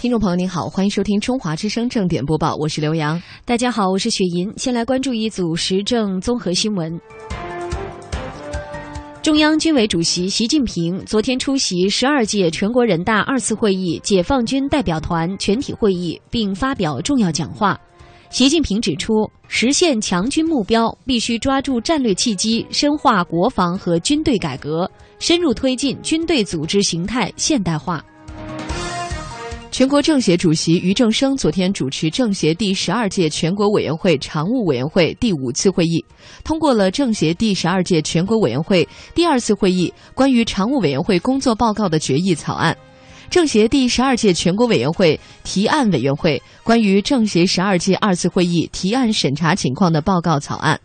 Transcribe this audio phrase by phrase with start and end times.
[0.00, 3.20] 听众朋友您好，欢迎收听中华之声正点播报，我是刘洋。
[3.44, 4.48] 大家好，我是雪莹。
[4.56, 6.96] 先来关注一组时政综合新闻。
[9.22, 17.76] 中央军委主席习近平昨天出席十二届全国人大二次会议解放军代表团全体会议，并发表重要讲话。
[18.30, 24.88] 习近平指出，实现强军目标，必须抓住战略契机，深化国防和军队改革，
[25.18, 28.00] 深入推进军队组织形态现代化。
[29.78, 36.04] 全国政协主席俞正声昨天主持政协第十二届全国委员会常务委员会第五次会议，
[36.42, 42.76] 通过了政协第十二届全国委员会第二次会议关于常务委员会工作报告的决议草案，
[43.30, 50.80] 政协第十二届全国委员会提案委员会关于政协十二届二次会议提案审查情况的报告草案，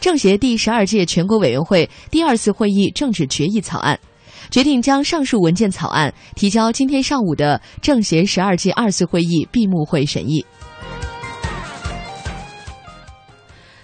[0.00, 3.98] 政协第十二届全国委员会第二次会议政治决议草案。
[4.50, 10.44] 决定将上述文件草案提交今天上午的政协十二届二次会议闭幕会审议。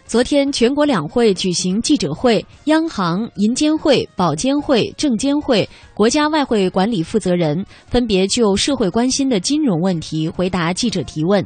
[0.06, 11.44] 昨天，全国两会举行记者会，央行、银监会、保监会、证监会、国家外汇管理负责人分别就社会关心的金融问题回答记者提问。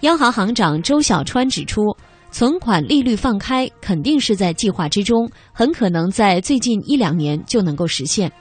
[0.00, 1.82] 央行行长周小川指出，
[2.30, 8.32] 存款利率放开肯定是在计划之中，很可能在最近一两年就能够实现。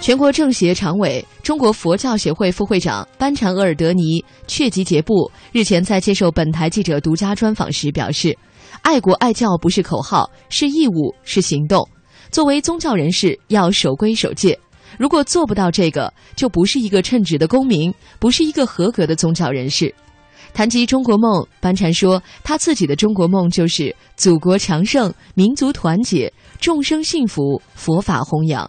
[0.00, 8.36] 全国政协常委、中国佛教协会副会长班禅额尔德尼确吉杰布日前在接受本台记者独家专访时表示
[8.80, 11.86] ：“爱国爱教不是口号，是义务，是行动。
[12.30, 14.58] 作为宗教人士，要守规守戒。
[14.98, 19.94] 如果做不到这个，就不是一个称职的公民，不是一个合格的宗教人士。”
[20.54, 28.68] 谈及中国梦，班禅说：“他自己的中国梦就是祖国强盛、民族团结、众生幸福、佛法弘扬。”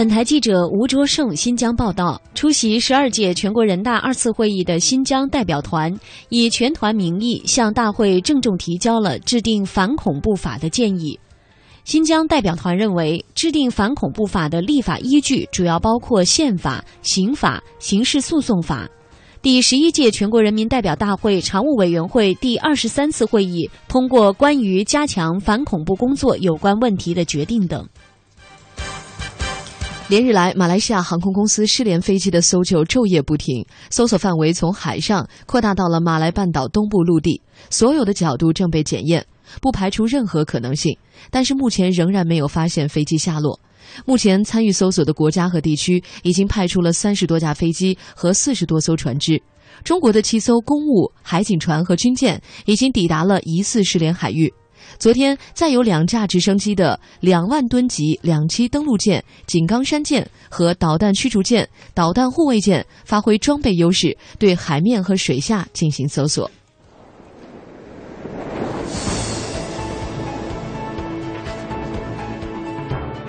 [0.00, 5.94] 本台记者吴卓胜新疆报道：出席十二届全国人大二次会议的新疆代表团，
[6.30, 11.20] 以全团名义向大会郑重提交了制定反恐怖法的建议。
[11.84, 18.88] 新疆代表团认为，制定反恐怖法的立法依据主要包括宪法、刑法、刑事诉讼法。
[19.42, 27.86] 第十一届全国人民代表大会常务委员会第二十三次会议通过关于加强反恐怖工作有关问题的决定等。
[30.10, 37.40] 连日来，马来西亚航空公司失联飞机的搜救昼夜不停，搜索范围从海上扩大到了马来半岛东部陆地，
[37.70, 39.24] 所有的角度正被检验，
[39.62, 40.98] 不排除任何可能性。
[41.30, 43.60] 但是目前仍然没有发现飞机下落。
[44.04, 49.40] 目前参与搜索的国家和地区已经派出了三十多架飞机和四十多艘船只，
[49.84, 54.52] 中国的七艘公务、海警船和军舰已经抵达了疑似失联海域。
[55.00, 66.50] 昨天，再有两架直升机的两万吨级两栖登陆舰“井冈山舰”和导弹驱逐舰、导弹护卫舰发挥装备优势，对海面和水下进行搜索。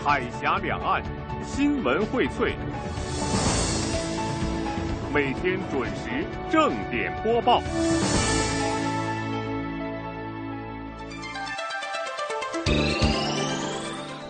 [0.04, 1.02] 海峡两岸
[1.46, 2.54] 新闻荟萃，
[5.14, 7.64] 每天准时正点播报。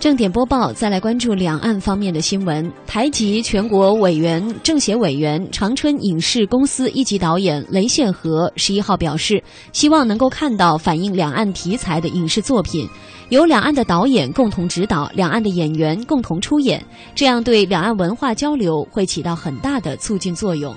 [0.02, 2.74] 正点播报，再来关注两岸方面的新闻。
[2.88, 9.42] 台籍全国委员、政协委员、长春影视公司一级导演雷宪和十一号表示，
[9.74, 12.90] 希望能够看到反映两岸题材的影视作品，
[13.30, 20.76] 由两岸的导演共同指导，两岸的演员共同出演，这样对两岸文化交流会起到很大的促进作用。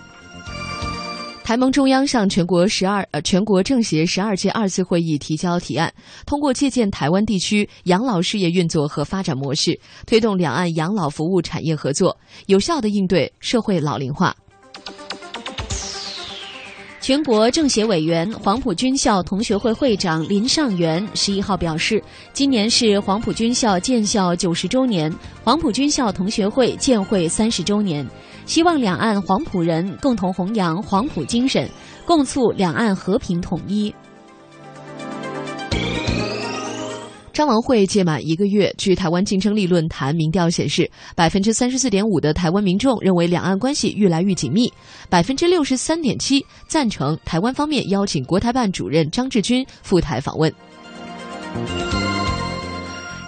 [1.45, 5.93] 台盟中央向全国十二呃全国政协十二届二次会议提交提案，
[6.25, 12.17] 通过借鉴台湾地区养老事业运作和发展模式，推动两岸养老服务产业合作，
[12.47, 14.35] 有效的应对社会老龄化。
[16.99, 22.03] 全国政协委员、黄埔军校同学会会长林尚元十一号表示，
[22.33, 25.15] 今年是黄埔军校建校九十周年，
[25.45, 28.09] 黄埔军校同学会建会三十周年。
[28.47, 31.69] 希望两岸黄埔人共同弘扬黄埔精神，
[32.05, 33.95] 共促两岸和平统一。
[37.33, 44.73] 张王会届满一个月，据台湾竞争力论坛民调显示，百分之三十四点五的台湾民众认为两岸关系越来越紧密，
[45.09, 50.55] 百分之六十三点七赞成台湾方面邀请国台办主任张志军赴台访问。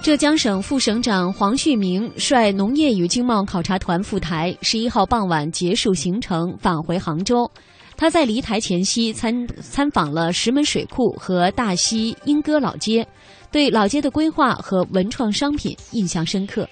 [0.07, 7.51] 浙江省副省长黄旭明率农业与经贸考察团赴台，十一号傍晚结束行程，返回杭州。
[7.97, 13.05] 他在离台前夕参参访了石门水库和大溪莺歌老街，
[13.51, 16.69] 对老街的规划和文创商品印象深刻。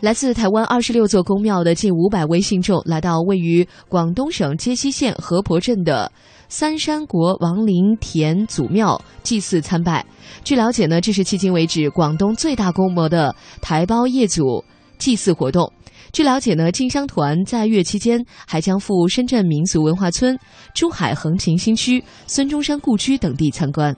[0.00, 6.12] 来自台湾二十六座宫庙的近五百位信众来到位于广东省揭西县河婆镇的
[6.48, 10.04] 三山国王陵田祖庙祭祀参拜。
[10.42, 14.64] 据了解呢，这是迄今为止广东最大规模的台胞业祖
[14.98, 15.70] 祭祀活动。
[16.10, 20.38] 据了解呢，进香团在月期间还将赴深圳民俗文化村、
[20.74, 23.94] 珠海横琴新区、孙中山故居等地参观。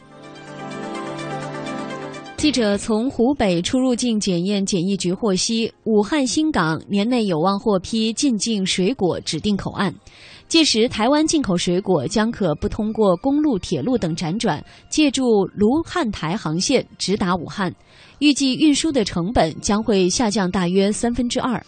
[2.41, 9.95] 记者从湖北出入境检验检疫局获悉，武汉新港年内有望获批进境水果指定口岸，
[10.49, 17.71] 届时台湾进口水果将可不通过公路、铁路等辗转，借助卢汉台航线直达武汉，
[18.21, 21.63] 预计运输的成本将会下降大约三分之二。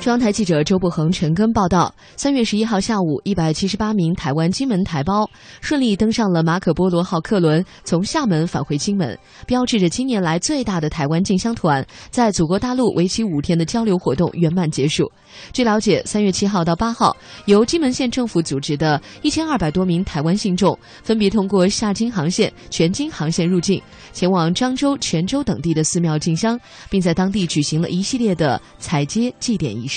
[0.00, 5.28] 中央台记者周步恒、陈根报道：三月十一号下午，一百七十八名台湾金门台胞
[5.60, 9.16] 顺利登上了马可波罗号客轮，从厦门返回金门，
[9.46, 15.04] 标志着今年来最大的台湾进香团在祖国大陆为期五天的交流活动圆满结束。
[15.52, 17.14] 据了解，三月七号到八号，
[17.44, 23.80] 由金门县政府组织的一千二百多名台湾信众，分别通过厦金航线、全金航线入境，
[24.14, 26.58] 前往漳州、泉州等地的寺庙进香，
[26.88, 29.90] 并在当地举行了一系列的采街祭典仪式。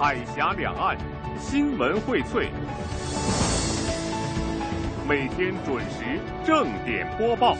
[0.00, 0.96] 海峡两岸
[1.40, 2.48] 新闻荟萃，
[5.08, 7.56] 每天准时正点播报。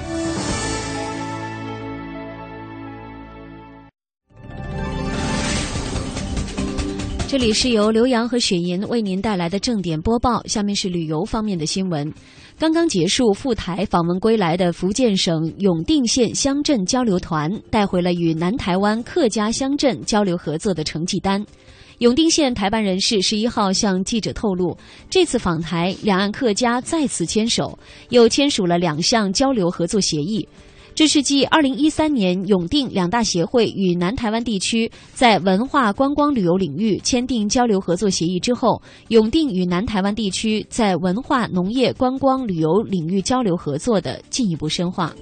[7.26, 10.40] 这里是由刘洋和雪莹为您带来的正点播报。
[10.46, 12.14] 下面是旅游方面的新闻。
[12.56, 21.44] 刚刚结束赴台访问归来的福建省永定县乡镇交流团，带回了与南台湾客家乡镇交流合作的成绩单。
[21.98, 24.76] 永定县台办人士十一号向记者透露，
[25.10, 27.76] 这次访台，两岸客家再次牵手，
[28.10, 30.46] 又签署了两项交流合作协议。
[30.94, 45.12] 这是继二零一三年永定两大协会与南台湾地区在文化观光旅游领域签订交流合作协议之后，永定与南台湾地区在文化、农业、观光旅游领域交流合作的进一步深化。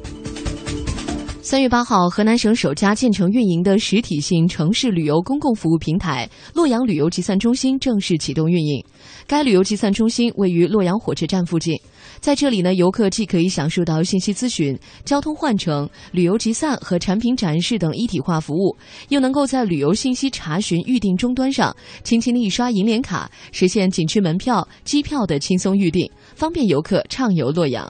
[1.47, 8.85] 三月八号，河南省首家建成运营的实体性城市旅游公共服务平台——洛阳旅游集散中心正式启动运营。
[9.29, 11.79] 该旅游集散中心位于洛阳火车站附近。
[12.19, 18.77] 在这里呢，游客既可以享受到信息咨询、交通换乘、旅游集散和产品展示等一体化服务，
[19.11, 21.73] 又能够在旅游信息查询预订终端上，
[22.03, 27.89] 轻轻的一刷银联卡，实现景区门票、机票的轻松预订，方便游客畅游洛阳。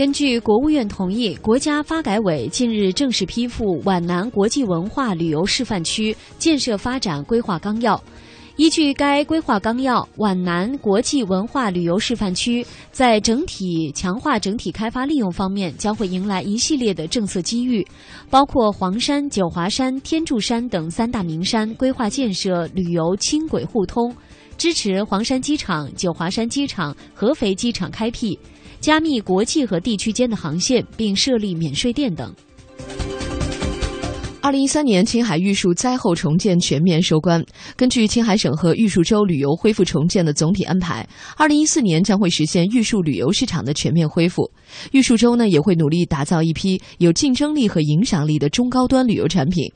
[0.00, 8.02] 根据国务院同意，国家发改委近日正式批复皖南国际文化旅游示范区建设发展规划纲要。
[8.56, 17.86] 依据该规划纲要，皖南国际文化旅游示范区在整体强化整体开发利用方面，将会迎来一系列的政策机遇，
[18.30, 24.16] 包括黄山、九华山、天柱山等三大名山规划建设旅游轻轨互通，
[24.56, 28.38] 支持黄山机场、九华山机场、合肥机场开辟，
[28.80, 32.34] 加密国际和地区间的航线，并设立免税店等。
[34.42, 37.44] 二零一三年青海玉树灾后重建全面收官。
[37.76, 41.06] 根据青海省和玉树州旅游恢复重建的总体安排，
[41.36, 44.50] 二零一四年将会实现玉树旅游市场的全面恢复。
[44.92, 49.70] 玉树州呢也会努力打造一批有竞争力和影响力的中高端旅游产品。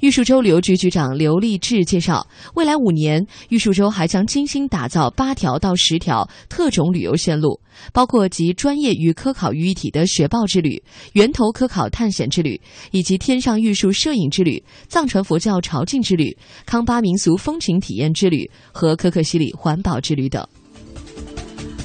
[0.00, 7.60] 玉树州旅游局局长刘立志介绍，未来五年，玉树州还将精心打造八条到十条特种旅游线路，
[7.92, 10.82] 包括集专业与科考于一体的雪豹之旅、
[11.12, 12.60] 源头科考探险之旅，
[12.90, 20.46] 以及天上玉树摄影之旅、藏传佛教朝觐之旅、康巴民俗风情体验之旅和可可西里环保之旅等。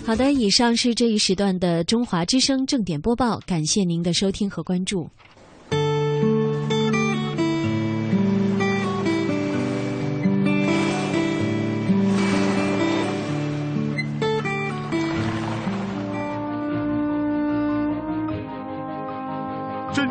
[0.05, 5.09] 好的，以上是这一时段的中华之声正点播报，感谢您的收听和关注。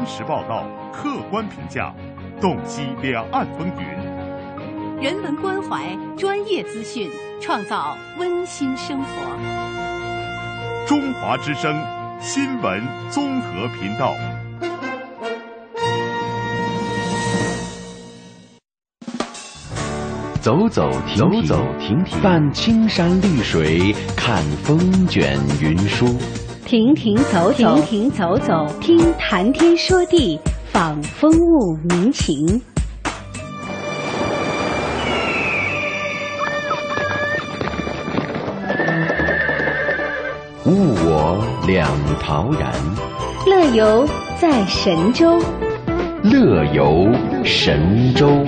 [0.05, 1.91] 真实报道，客观评价，
[2.39, 9.07] 洞悉两岸风云，人文关怀，专业资讯，创造温馨生活。
[10.87, 11.75] 中华之声
[12.21, 14.15] 新闻综合频道，
[20.43, 26.19] 走走停停，伴青山绿水，看风卷云舒。
[26.65, 30.41] 停停走走，停停走走，听谈天说地，
[30.73, 32.47] 访风物民情。
[40.65, 41.87] 物我两
[42.19, 42.73] 陶然。
[43.47, 44.09] 乐游
[44.41, 45.39] 在神州。
[46.23, 47.07] 乐游
[47.45, 48.43] 神州。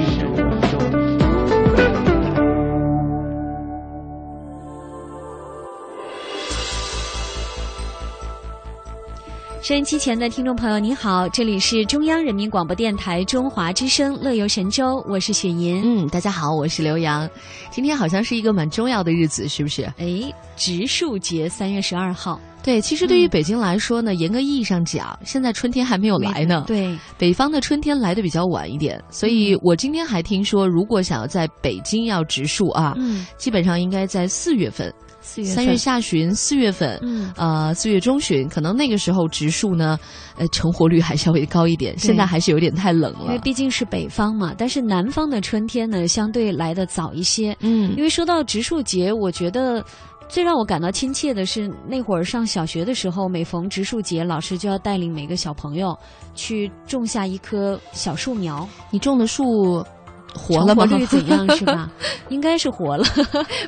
[9.66, 15.82] 收音机前的听众朋友，你好，这里是中央人民广播电台中华之声《乐游神州》，我是雪莹。
[15.84, 17.28] 嗯，大家好，我是刘洋。
[17.68, 19.82] 今天好像是一个蛮重要的日子，是不是？
[19.98, 22.40] 哎，植树节，三月十二号。
[22.62, 26.62] 对，其实对于北京来说呢，严格意义上讲，现在春天还没有来呢。
[26.68, 34.94] 对，北方的春天来的比较晚一点，所以我今天还听说，如果想要在北京要植树啊，嗯，基本上应该在四月份。
[35.26, 39.98] 四月三月下旬、四月份，嗯呃，四月中旬，可能那个时候植树呢，
[40.36, 41.98] 呃，成活率还稍微高一点。
[41.98, 44.54] 现在还是有点太冷了，因为毕竟是北方嘛。
[44.56, 47.56] 但是南方的春天呢，相对来的早一些。
[47.58, 49.84] 嗯，因为说到植树节，我觉得
[50.28, 55.98] 最让我感到亲切的是，那会儿上小学的时候，每逢植树节，老师就要带领每个小朋友
[56.36, 58.66] 去种下一棵小树苗。
[58.92, 59.84] 你种的树。
[60.36, 60.84] 活了吗？
[60.84, 61.90] 率怎样是吧？
[62.28, 63.04] 应该是活了，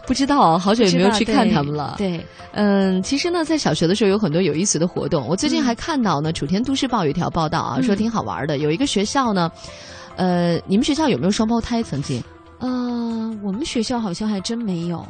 [0.07, 1.95] 不知道，好久也没有去看他们了。
[1.99, 5.27] 对，嗯，其实呢，在小学的时候有很多有意思的活动。
[5.27, 8.59] 我最近还看到呢，《楚天都市报》有一条报道啊，说挺好玩的。
[8.59, 9.51] 有一个学校呢，
[10.17, 11.83] 呃，你们学校有没有双胞胎？
[11.83, 12.23] 曾经？
[12.61, 15.07] 嗯，我们学校好像还真没有。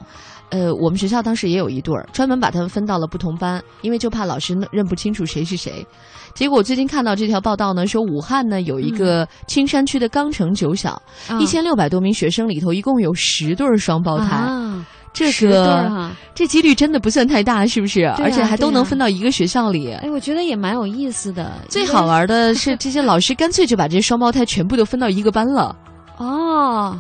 [0.51, 5.87] 呃，我们学校当时也有一对儿，专门把他们分到了不同班，因为就怕老师认不清楚谁是谁。
[6.35, 11.01] 结果我最近看到这条报道呢，说武汉呢有一个青山区的钢城九小，
[11.41, 14.37] 一千六百多名学生里头，一共有十对双胞胎。
[14.37, 18.05] 啊，这个这几率真的不算太大，是不是？
[18.07, 19.93] 而且还都能分到一个学校里。
[19.93, 21.53] 哎，我觉得也蛮有意思的。
[21.69, 25.75] 最好玩的是， 这些老师干脆就把这些双胞胎全部都分到一个班了。
[26.19, 26.99] 哦。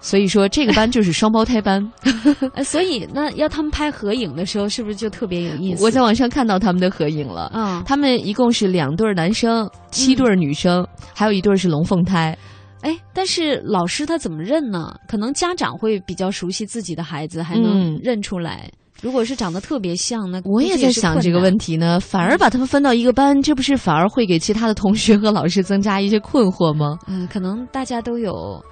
[0.00, 1.84] 所以说，这个班就是双胞胎班。
[2.64, 5.82] 所以，那要他们拍合影的时候，是不是就特别有意思？
[5.82, 7.50] 我在网上看到他们的合影了。
[7.54, 12.36] 嗯，他们一共是两对男生，七对女生，还有一对是龙凤胎。
[12.82, 14.94] 哎，但是老师他怎么认呢？
[15.08, 18.70] 可能家长会比较熟悉自己的孩子，还能认出来。
[19.02, 21.98] 如果是长得特别像，那我也在想这个问题呢。
[22.00, 26.98] 反而把他们分到一个班，这不是反而会给其他的同学和老师增加一些困惑吗？
[27.08, 28.64] 嗯，可能大家都有。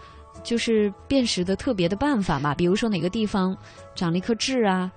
[0.46, 3.54] 就是辨识的特别的办法吧，比如说哪个地方
[3.96, 4.88] 长了一颗痣啊，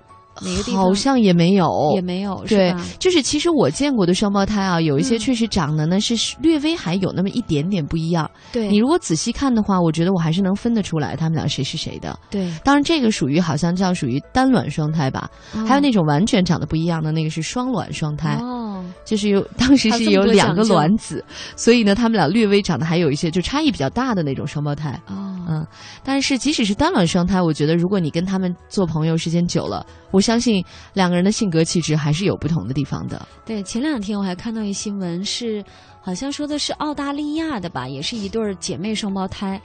[0.42, 8.30] 哪个地方好像也没有，也没有，对，就是其实我见过的双胞胎啊，有一些确实长得呢是略微还有那么一点点不一样。
[8.54, 8.70] 对。
[8.70, 12.18] 你如果仔细看的话，我觉得我还是能分得出来他们俩谁是谁的。
[12.30, 15.30] 对，当然这个属于好像叫属于单卵双胎吧，
[15.68, 18.38] 还有那种完全长得不一样的那个是双卵双胎。
[18.40, 21.24] 哦，就是有 当时是有两个卵子，
[21.56, 25.00] 所以呢，他们俩略微长得还有一些就差异比较大的那种双胞胎。
[25.08, 25.36] 哦。
[25.52, 25.66] 嗯，
[26.04, 33.28] 但是即使是单卵双胎，我觉得如果你跟他们做朋友时间久了，我相信两个人的性格气质还是有不同的地方的。
[33.48, 35.66] 对，前两天我还看到一新闻，是
[36.02, 39.60] 好像说的是澳大利亚的吧，也是一对姐妹双胞胎，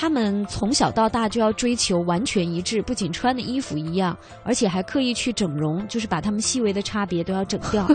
[0.00, 7.86] 他们从小到大就要追求完全一致，不仅穿的衣服一样，而且还刻意去整容，就是把他们细微的差别都要整掉。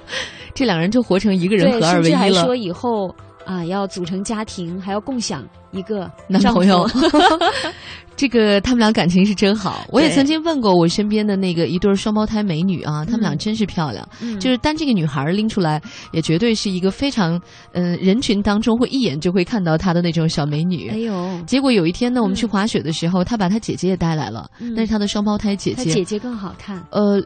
[0.54, 2.18] 这两人就活成一个人合二为一了。
[2.18, 3.14] 还说以后。
[3.44, 6.88] 啊，要组成家庭，还要共享一个男朋友，
[8.16, 9.84] 这个他们俩感情是真好。
[9.90, 14.06] 我也曾经问过我身边的那个一对双胞胎美女啊，他们俩真是漂亮。
[14.38, 15.80] 就是单这个女孩拎出来，
[16.12, 17.40] 也绝对是一个非常
[17.72, 20.90] 嗯人群当中会一眼就会看到她的那种小美女。
[20.90, 21.40] 哎呦！
[21.46, 25.90] 结果有一天呢，我们去滑雪的时候，她把她姐姐也带来了，那是她的双胞胎姐姐。
[25.90, 26.84] 姐姐更好看。
[26.90, 27.22] 呃。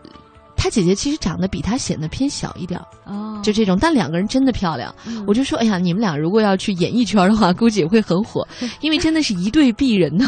[0.57, 4.95] 她姐姐其实长得比她显得偏小一点哦，就这种，但两个人真的漂亮。
[5.27, 8.47] 我就说，哎呀，你们俩如果要去演艺圈的话，估计也会很火，
[8.81, 10.27] 因为真的是一对璧人呢，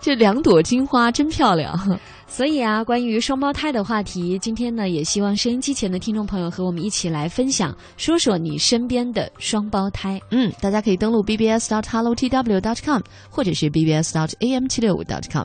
[0.00, 1.78] 这两朵金花真漂亮。
[2.30, 10.20] 所以啊，关于双胞胎的话题，今天呢，也希望收音机前的听众朋友和我们一起来分享，说说你身边的双胞胎。
[10.30, 15.44] 嗯，大家可以登录 bbs dot hello tw dot com，或者是 bbs dot am 七六五 dot com。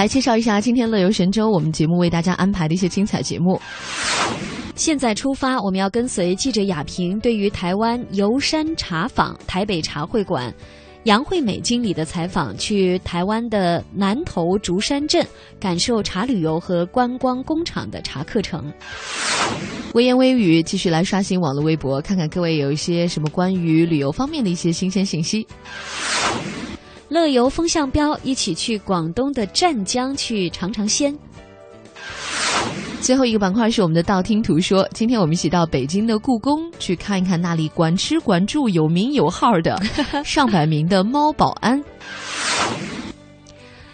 [0.00, 3.60] 来介绍一下今天乐游神州我们节目为大家安排的一些精彩节目。
[4.74, 10.50] 现在出发，我们要跟随记者雅萍对于台湾游山茶坊台北茶会馆
[11.04, 15.22] 杨惠美经理的采访，去台湾的南投竹山镇
[15.60, 18.72] 感受茶旅游和观光工厂的茶课程。
[19.92, 25.46] 微言微语，继续来刷新网络微博，看看各位有一些什么关于旅游方面的一些新鲜信息。
[27.10, 31.12] 乐游风向标，一起去广东的湛江去尝尝鲜。
[33.00, 39.76] 最后一个板块是我们的道听途说，今天我们一起到北京的故宫去看一看那里管吃管住、有名有号的
[40.24, 41.82] 上百名的猫保安。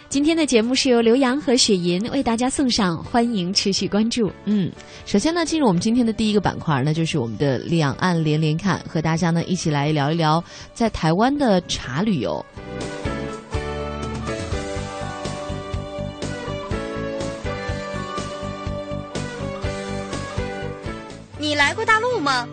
[0.09, 4.31] 今天的节目是由刘洋和雪银为大家送上，欢迎持续关注。
[4.45, 4.71] 嗯，
[5.05, 10.43] 首先呢，进入我们今天的第一个板块，那就是我们的两岸连连看，和大家呢一起来聊一聊
[10.73, 12.45] 在台湾的茶旅游。
[22.27, 22.45] 吗？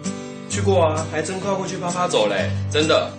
[0.49, 3.11] 去过啊，还真跨过去啪啪走嘞，真的。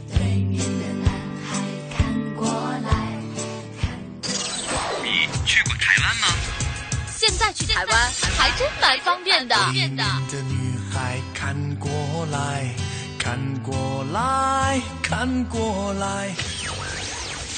[5.04, 6.28] 你去过台湾吗？
[7.18, 9.54] 现在去台湾还真蛮方便的。
[9.54, 11.92] 的女孩看过
[12.32, 12.74] 来，
[13.20, 16.34] 看过来，看过来。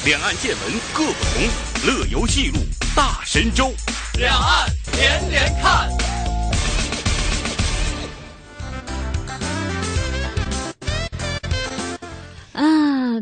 [0.06, 1.48] 两岸见闻各不同，
[1.86, 2.58] 乐游记录
[2.96, 3.72] 大神州。
[4.16, 6.17] 两岸连连看。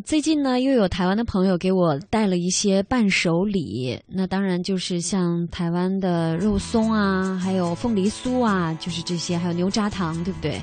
[0.05, 10.61] 最近呢，又有台湾的朋友给我带了一些伴手礼，那当然就是像台湾的肉松啊，还有凤梨酥啊，就是这些，还有牛轧糖，对不对？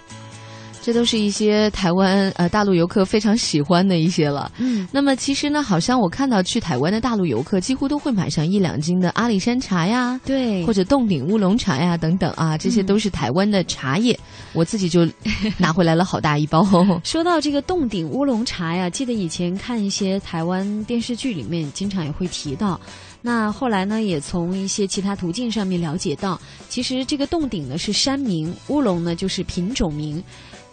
[0.82, 4.50] 这都是一些台湾呃大陆游客非常喜欢的一些了。
[4.58, 14.18] 嗯，那么其实呢，好像我看到去台湾的大陆游客几乎都会买上一两斤的阿里山茶呀，对，或者洞顶乌龙茶呀等等啊，这些都是台湾的茶叶。
[14.52, 15.08] 我自己就
[15.56, 16.66] 拿回来了好大一包。
[17.04, 22.78] 说到这个洞顶乌龙茶呀，记得以前看一些台湾电视剧里面，经常也会提到。
[23.24, 30.20] 那后来呢，也从一些其他途径上面了解到，其实这个洞顶呢是山名，乌龙呢就是品种名。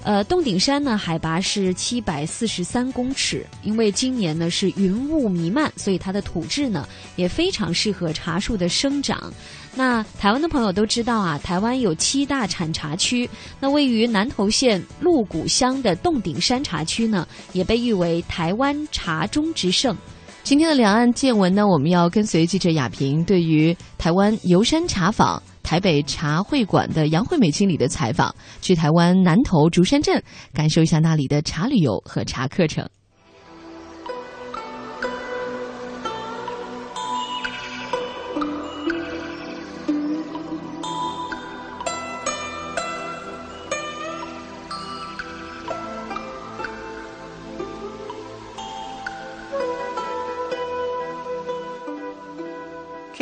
[0.02, 3.46] 呃，洞顶山呢，海拔是七百四十三公尺。
[3.64, 9.32] 因为今年呢是云雾弥漫，所以它的土质呢也非常适合茶树的生长。
[9.76, 13.30] 那台湾的朋友都知道啊，台湾有七大产茶区。
[13.60, 19.96] 那位于南投县鹿谷乡的洞顶山茶区呢，也被誉为台湾茶中之盛。
[20.44, 25.42] 今天的两岸见闻呢，我们要跟随记者亚萍对于台湾游山茶坊。
[25.64, 30.22] 台北茶会馆的杨惠美经理的采访，去台湾南投竹山镇
[30.54, 32.88] 感受一下那里的茶旅游和茶课程。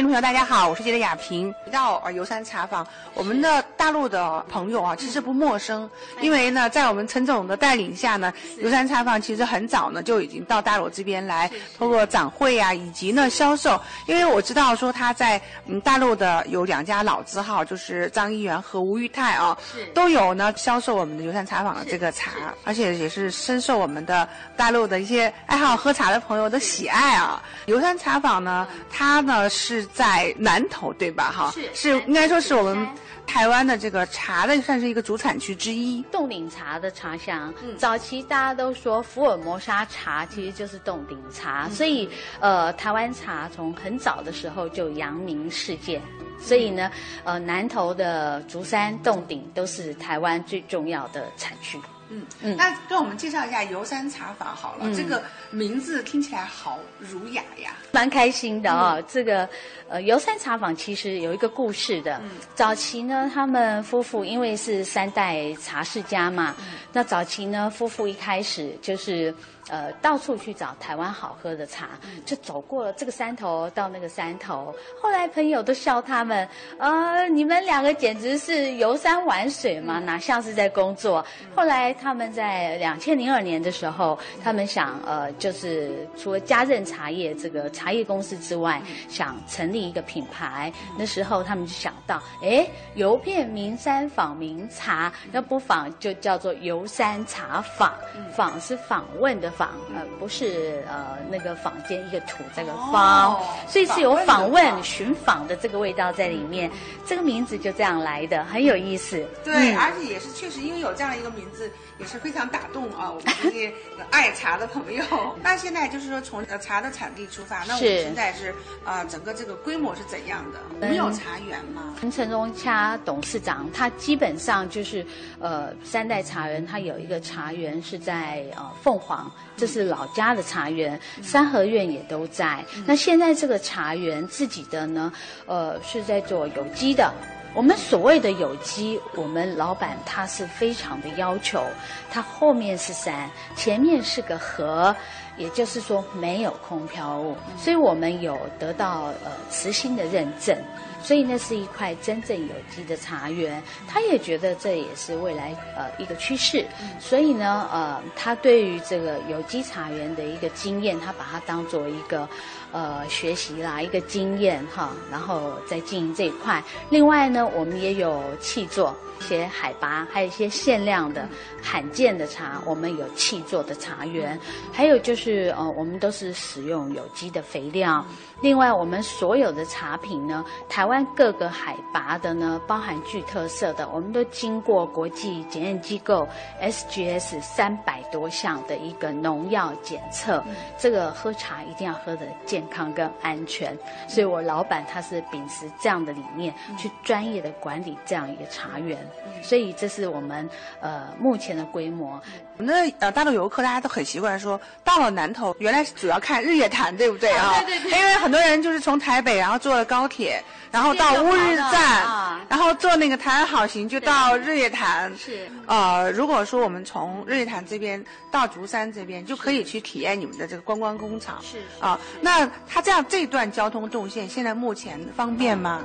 [0.08, 1.54] 众朋友，大家好，我是记者雅萍。
[1.70, 5.90] 到啊游山茶坊，我们的大陆的朋友啊，其实不陌生，
[6.22, 13.78] 因为呢，在我们陈总的带领下呢，游山茶坊其实很早呢就已经到大陆这边来，通过展会啊，以及呢销售。
[14.06, 19.58] 因为我知道说他在嗯大陆的有两家老字号，就是张一元和吴裕泰啊，
[19.94, 22.32] 都有呢销售我们的游山茶坊的这个茶，
[22.64, 27.44] 而且也是深受我们的大陆的一些爱好喝茶的朋友的喜爱啊。
[27.66, 29.86] 游山茶坊呢，它呢是。
[29.98, 31.32] 在南头对吧？
[31.36, 32.88] 哈，是是应该说是我们
[33.26, 36.04] 台湾的这个茶的算是一个主产区之一。
[36.12, 42.08] 洞顶茶的茶香，早期大家都说福尔摩沙茶其实就是洞顶茶，所以
[42.40, 46.00] 呃，台湾茶从很早的时候就扬名世界。
[46.40, 46.92] 所以呢，
[47.24, 51.80] 呃，南头的竹山、洞顶都是台湾最重要的产区。
[52.10, 59.02] 嗯嗯，那跟我们介绍一下游山茶坊好了，这个名字听起来好儒雅呀，蛮开心的啊。
[59.08, 59.48] 这个
[59.90, 62.22] 呃游山茶坊其实有一个故事的，
[62.56, 66.56] 早期呢，他们夫妇因为是三代茶世家嘛，
[66.94, 69.34] 那早期呢，夫妇一开始就是
[69.70, 71.90] 呃到处去找台湾好喝的茶，
[72.26, 74.74] 就走过了这个山头到那个山头。
[75.02, 81.26] 后来朋友都笑他们，呃，你们两个简直是游山玩水嘛，哪像是在工作。
[81.56, 90.72] 后来他们在两千零二年的时候，他们想呃，就是除了家任茶叶这个茶叶公司之外，想成立一个品牌。
[90.98, 97.94] 那时候他们就想到，哎，游遍名山访名茶，那不妨就叫做游山茶坊。
[98.36, 106.70] 访是访问的访，呃，不是呃那个坊间一个土这个坊，所以是有访问寻访的这个味道在里面。
[107.06, 109.26] 这个名字就这样来的，很有意思。
[109.44, 111.72] 对，而且也是确实因为有这样的一个名字。
[112.00, 113.74] 也是非常打动啊， 我们这些
[114.12, 115.04] 爱茶的朋友。
[115.42, 118.54] 那现在就是说，从茶的产地出发，那我们现在是
[118.86, 120.60] 啊，整个这个规模是怎样的？
[120.76, 121.96] 我们有茶园吗？
[122.12, 125.04] 陈荣掐董事长他基本上就是
[125.40, 132.64] 呃三代茶园，他有一个茶园是在呃凤凰，这是老家的茶园，三合院也都在。
[132.86, 135.12] 那现在这个茶园自己的呢，
[135.46, 137.14] 呃是在做有机的。
[137.54, 141.64] 我们所谓的有机，我们老板他是非常的要求，
[142.12, 144.96] 他后面是山，前面是个河，
[145.38, 150.58] 也就是说没有空飘物，所以我们有得到呃慈心的认证。
[151.04, 156.66] 所以那是一块真正有机的茶园，他也觉得这也是未来呃一个趋势，
[157.00, 162.28] 所以呢呃他对于这个有机茶园的一个经验，他把它当做一个
[162.74, 166.62] 呃学习啦一个经验哈，然后再经营这一块。
[166.90, 168.94] 另外呢，我们也有气作。
[169.20, 171.28] 一些海拔，还有一些限量的、
[171.62, 174.40] 罕见的茶，我们有气做的茶园，
[174.72, 178.06] 还有就是呃，我们都是使用有机的肥料。
[178.40, 186.28] 另外，我们所有的茶品呢，台湾各个海拔的呢，包含具特色的，我们都经过国际检验机构
[186.62, 190.44] SGS 三百多项的一个农药检测。
[190.78, 193.76] 这个喝茶一定要喝的健康跟安全，
[194.08, 198.98] 所以我老板他是秉持这样的理念，去专业的管理这样一个茶园。
[199.42, 200.48] 所以这是我们
[200.80, 202.22] 呃目前的规模。
[202.58, 207.54] 我们的呃大陆游客大家都很习惯说，到了南头原来是主要看日月潭，对不对啊？
[207.62, 208.00] 对对对。
[208.00, 215.10] 因为很多人就是从台北，然后坐了高铁，然后到乌日站，然后坐那个台湾好行就到日月潭。
[215.18, 215.50] 是。
[215.66, 221.42] 呃，如果说我们从日月潭这边到竹山这边，就可以去体验你们的这个观光工厂。
[221.42, 221.60] 是。
[221.80, 225.82] 啊，那它这样这段交通动线现在目前方便吗？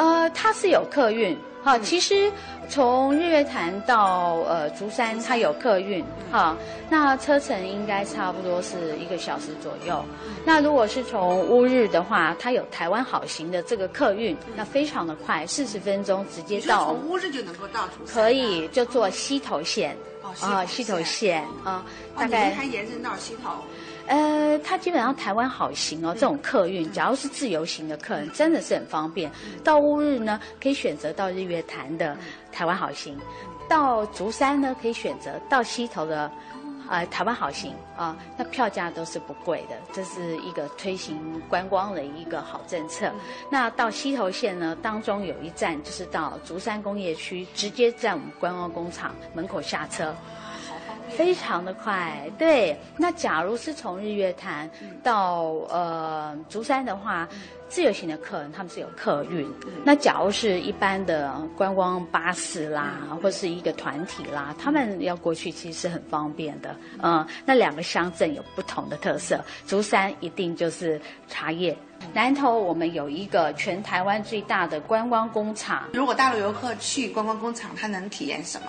[0.00, 1.36] 呃，它是有客运。
[1.62, 2.32] 好，其实
[2.70, 6.56] 从日月潭到呃竹山，它有客运，哈，
[6.88, 10.02] 那车程应该差不多是一个小时左右。
[10.42, 16.86] 那如果是从乌日的话，它有台湾好行的这个客运，那非常的快，四十分钟直接到。
[16.86, 18.14] 从乌日就能够到竹山？
[18.14, 19.94] 可以，就坐西头线。
[20.40, 21.84] 哦，西头线啊，
[22.16, 23.50] 大概还延伸到西头。
[24.10, 29.30] 呃，它基本上台湾好行哦，这种客运，假如是自由行的客人，真的是很方便。
[29.62, 32.16] 到乌日呢，可以选择到日月潭的
[32.50, 33.14] 台湾好行；
[33.68, 36.28] 到竹山呢，可以选择到溪头的
[36.88, 38.16] 呃台湾好行啊。
[38.36, 43.12] 那票价都是不贵的，这是一个推行观光的一个好政策。
[43.48, 50.12] 那到溪头线呢，当中有一站就是到竹山工业区，直接在我们观光工厂门口下车。
[51.10, 52.78] 非常的快，对。
[52.96, 54.70] 那假如是从日月潭
[55.02, 57.28] 到呃竹山的话，
[57.68, 59.46] 自由行的客人他们是有客运。
[59.84, 66.74] 那假如是一般的观光巴士啦，或是一个团体啦，他们要过去其实是很方便的。
[67.02, 71.76] 嗯，那两个乡镇有不同的特色，竹山一定就是茶叶。
[72.14, 75.84] 南投我们有一个全台湾最大的观光工厂。
[75.92, 78.68] 如果大陆游客去观光工厂，他能体验什么？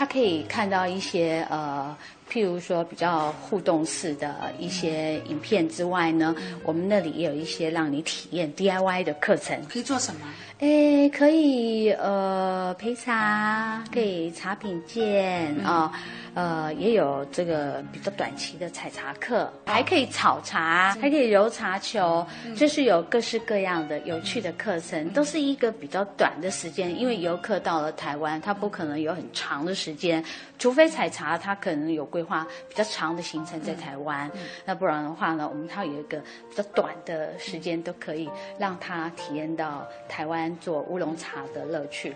[0.00, 1.94] 他可以看到一些呃，
[2.32, 6.34] 譬如说比较互动式的一些影片之外呢，
[6.64, 9.60] 我们那里也有一些让你体验 DIY 的课程。
[9.68, 10.20] 可以做什么？
[10.60, 15.92] 诶，可以呃陪茶，可以茶品鉴啊。
[16.34, 22.24] 呃，也有这个比较短期的采茶课，还可以炒茶，还可以揉茶球，
[22.56, 26.96] 就是有各式各样的有趣的课程，都是一个比较短的时间。
[26.96, 30.24] 因为游客到了台湾，他不可能有很长的时间，
[30.58, 34.30] 除非采茶，他可能有规划比较长的行程在台湾。
[34.64, 42.14] 那不然的话呢，我们他有一个比较短的时间，都可以让他体验到台湾做乌龙茶的乐趣。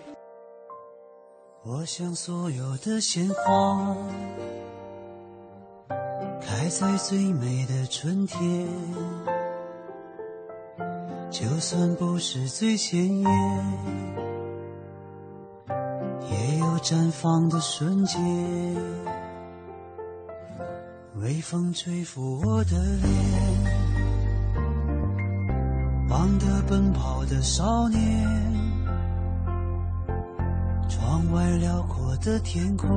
[1.67, 3.97] 我想所有的鲜花
[6.39, 8.69] 开在最美的春天，
[11.31, 13.31] 就算不是最鲜艳，
[16.31, 18.23] 也有绽放的瞬间。
[21.15, 23.11] 微风吹拂我的脸，
[26.11, 28.54] 忘得奔跑的少年，
[31.15, 32.91] 窗外辽阔的天空，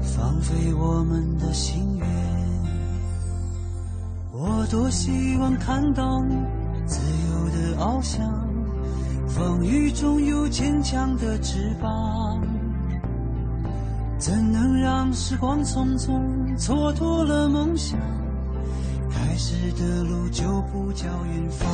[0.00, 2.08] 放飞我们的心愿。
[4.30, 6.36] 我多希望看到你
[6.86, 8.48] 自由的翱翔，
[9.26, 12.40] 风雨中有坚强的翅膀。
[14.18, 16.20] 怎能让时光匆匆
[16.56, 17.98] 蹉跎了梦想？
[19.10, 21.68] 开始的路就不叫远方。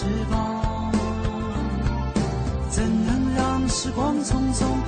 [0.00, 0.90] 翅膀
[2.70, 4.79] 怎能让时光匆匆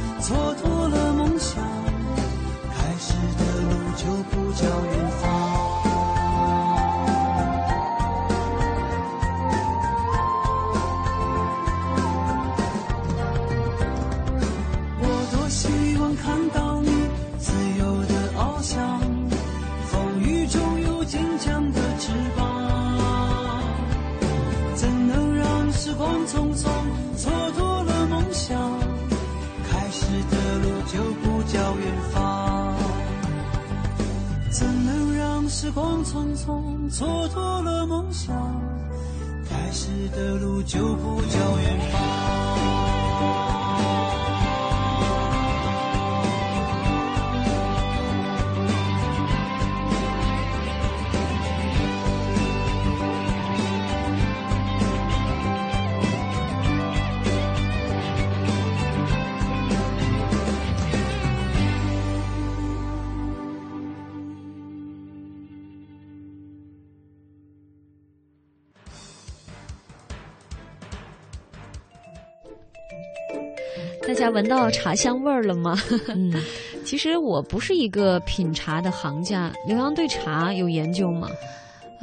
[74.32, 75.76] 闻到茶香味儿了吗？
[76.08, 76.32] 嗯，
[76.84, 79.52] 其实我不是一个品茶的行家。
[79.66, 81.28] 刘洋对茶有研究吗？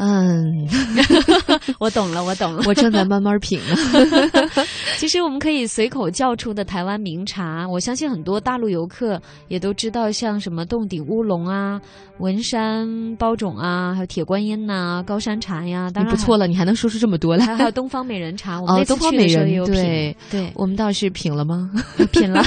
[0.01, 0.65] 嗯，
[1.77, 3.75] 我懂了，我懂了，我正在慢慢品呢。
[4.97, 11.79] 其实我们可以随口叫出的台湾名茶，我相信很多大陆游客也都知道，像什么洞顶乌龙啊、
[12.19, 15.89] 文山包种啊，还有铁观音呐、高山茶呀。
[15.93, 17.45] 当然不错了，你还能说出这么多来。
[17.55, 21.69] 还有东方美人茶， 我们东方美人有对对，我们倒是品了吗？
[22.11, 22.43] 品了，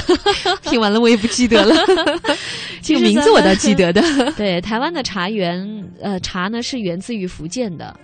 [0.63, 1.75] 品完了我也不记得了。
[2.81, 4.01] 这个名字我倒记得的。
[4.33, 5.65] 对，台湾的茶园，
[6.01, 7.95] 呃，茶呢是源自于福建的，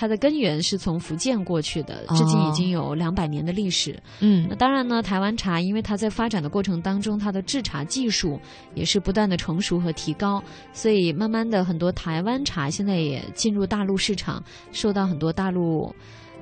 [0.00, 4.00] 它的根源是从福建过去的，至今已经有两百年的历史。
[4.20, 8.40] 嗯，那当然呢，台湾茶因为它在发展的过程当中，它的制茶技术
[8.76, 10.40] 也是不断的成熟和提高，
[10.72, 15.92] 所以慢慢的很多台湾茶现在也进入大陆市场，受到很多大陆。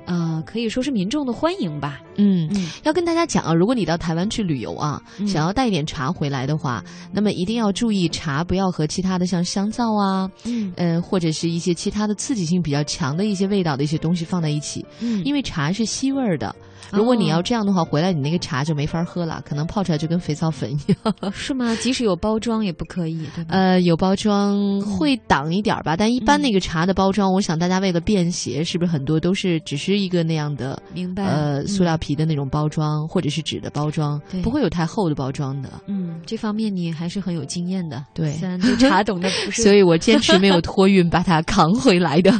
[0.07, 2.01] 呃，可以说是民众的欢迎吧。
[2.15, 2.49] 嗯，
[2.83, 14.83] 要跟大家讲啊，如果你到台湾去旅游啊，想要带一点茶回来的话，那么一定要注意茶不要和其他的像香皂啊，嗯，呃，或者是一些其他的刺激性比较强的一些味道的一些东西放在一起。
[15.01, 16.55] 嗯，因为茶是吸味儿的。
[16.91, 21.31] 如果你要这样的话，回来你那个茶就没法喝了，可能泡出来就跟肥皂粉一样。
[21.33, 21.75] 是吗？
[21.81, 23.49] 即使有包装也不可以，对吧？
[23.53, 30.81] 呃，有包装会挡一点儿吧，但一般那个茶的包装，我想大家为了便携，是不是很多都是只是一个那样的？
[30.93, 31.23] 明白。
[31.25, 35.69] 呃，塑料皮的那种包装，或者是纸的包装，不会有太厚的包装的。
[35.87, 38.03] 嗯，这方面你还是很有经验的。
[38.13, 42.31] 对，虽然对茶懂得不 是，所以我坚持没有 托运把它扛回来的，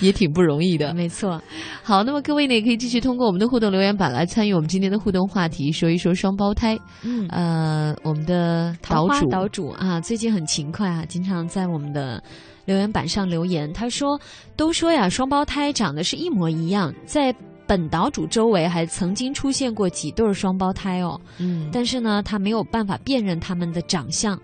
[0.00, 0.92] 也挺不容易的。
[0.94, 1.40] 没错。
[1.82, 4.52] 好，那么各位呢，也可以继续通过我们的互动留言板来参与。
[4.52, 6.78] 我们今天的互动话题，说一说双胞胎。
[7.02, 12.22] 嗯，呃，我们的岛主岛主啊，最近很勤快啊，经常在我们的
[12.64, 13.72] 留言板上留言。
[13.72, 14.20] 他说
[14.56, 17.34] ：“都说呀，双胞胎长得是一模一样，在
[17.66, 24.38] 本岛主周围还曾经出现过几对双胞胎哦，嗯，但是呢，他没有办法辨认他们的长相。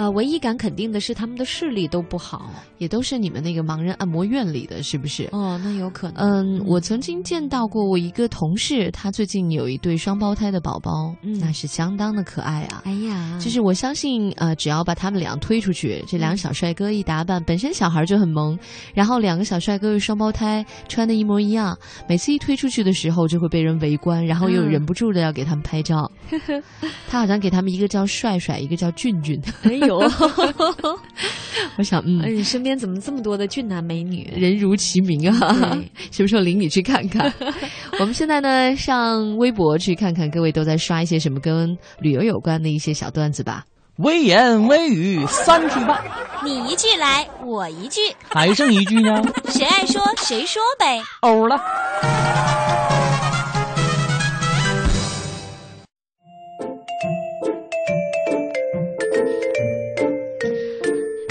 [0.00, 5.28] 呃，唯一敢肯定的是他们的视力都不好，也都是你们那个盲人按摩院里的，是不是？
[5.30, 6.24] 哦，那有可能。
[6.24, 12.80] 嗯，我曾经见到过我一个同事，他最近有一对双胞胎的宝宝，嗯，那是相当的可爱啊。
[12.86, 18.58] 哎呀，就是我相信，呃，只要把他们俩推出去，这两个小帅哥一打扮，本身小孩就很萌，
[18.94, 21.76] 然后两个小帅哥双胞胎穿的一模一样，
[22.08, 26.10] 每次一推出去的时候就会被人围观，然后又忍不住的要给他们拍照。
[27.06, 29.38] 他好像给他们一个叫帅帅，一个叫俊俊。
[29.64, 29.89] 哎呦。
[31.76, 34.30] 我想，嗯，你身边怎么这么多的俊男美女？
[34.36, 35.78] 人如其名啊！
[36.10, 37.32] 什么时候领你去看看？
[37.98, 43.64] 我们现在呢，上微博去看看各位都在刷一些什么跟旅游有关的一些小段子吧。
[43.96, 46.02] 微言微语三句半，
[46.42, 49.22] 你一句来，我一句，还剩一句呢？
[49.48, 51.02] 谁爱说谁说呗。
[51.20, 51.60] 欧了。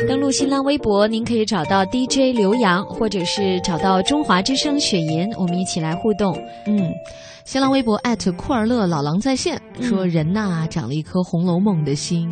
[0.09, 6.35] 登录新浪微博，您可以找到 DJ 刘洋，或者是找到中华之声雪银，我们一起来互动。
[6.65, 6.91] 嗯，
[7.49, 12.29] 新浪微博艾特库尔勒老狼在线说：“人呐，长了一颗《红楼梦》的心，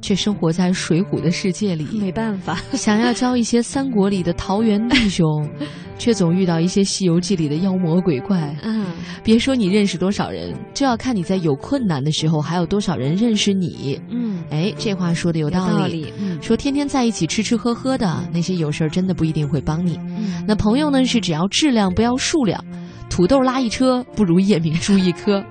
[0.00, 2.58] 却生活在《水浒》的世界里，没办法。
[2.72, 5.46] 想要交一些三国里的桃园弟兄，
[5.98, 8.56] 却总遇到一些《西游记》里的妖魔鬼怪。
[8.62, 8.86] 嗯，
[9.22, 14.00] 别说你认识多少人，就要看你在有困难的时候，还有多少人认识你。
[14.08, 15.74] 嗯，哎，这话说的有道理。
[15.74, 16.12] 道理。
[16.18, 20.00] 嗯，说天天在一起吃吃喝喝的那些有事儿真的不一定会帮你。
[20.16, 22.64] 嗯，那朋友呢是只要质量不要数量，
[23.08, 25.44] 土豆拉一车不如夜明珠一颗。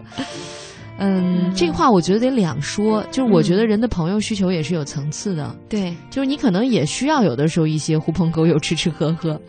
[0.98, 5.56] 嗯，这话我觉得得两说，就是我觉得人的朋友需求也是有层次的。
[5.68, 9.40] 对，就是你可能也需要有的时候一些狐朋狗友吃吃喝喝，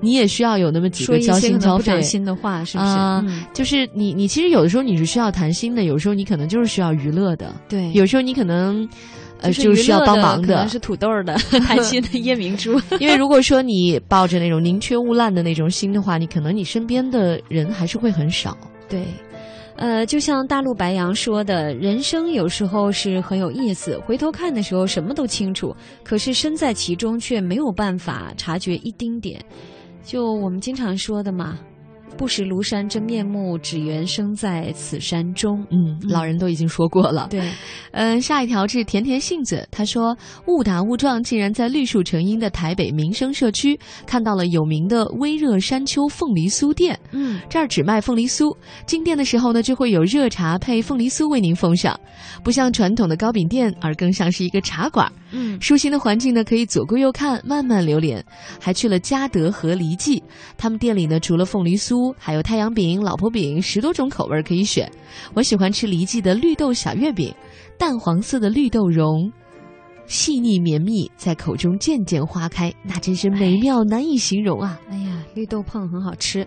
[0.00, 2.90] 你也需要有那么几个交心交肺心的话，是不是？
[2.90, 7.54] 啊，就是你你其实有的时候你是需要谈心的，有时候你可能就是需要娱乐的。
[7.68, 8.88] 对，有时候你可能。
[9.42, 11.34] 呃，就是需要帮忙的，可能是土豆的
[11.64, 12.78] 谈心的夜明珠。
[12.98, 18.54] 因为如果说你抱着那种宁缺毋滥的那种心的话，你可能你身边的人还是会很少。
[18.86, 19.02] 对，
[19.80, 29.42] 呃，就像大陆白羊说的，人生有时候是很有意思，回头看的时候什么都清楚，可是身在其中却没有办法察觉一丁点。
[30.04, 31.58] 就我们经常说的嘛。
[32.20, 35.66] 不识庐山真面目，只缘身在此山中。
[35.70, 37.26] 嗯，老人都已经说过了。
[37.30, 37.50] 对，
[37.92, 40.14] 嗯，下一条是甜甜杏子，他说
[40.46, 47.00] 误打误撞，竟然在绿树成荫的台北民生社区看到了有名的微热山丘凤梨酥店。
[47.12, 48.54] 嗯，这儿只卖凤梨酥，
[48.84, 51.98] 进店的时候呢，就会有热茶配凤梨酥为您奉上，
[52.44, 55.10] 不像传统的糕饼店，而更像是一个茶馆。
[55.32, 58.24] 嗯，舒心的环境呢，可以左顾右看，慢慢流连。
[58.60, 60.22] 还去了嘉德和黎记，
[60.56, 62.14] 他们店里呢，除了凤梨酥。
[62.18, 64.90] 还有太阳饼、老婆饼，十多种口味可以选。
[65.34, 67.34] 我喜欢吃黎记的绿豆小月饼，
[67.78, 69.30] 淡黄色的绿豆蓉，
[70.06, 74.80] 细腻绵密，在口中渐渐花开，那真是美妙难以形容啊！
[74.90, 76.46] 哎呀，绿豆碰很好吃。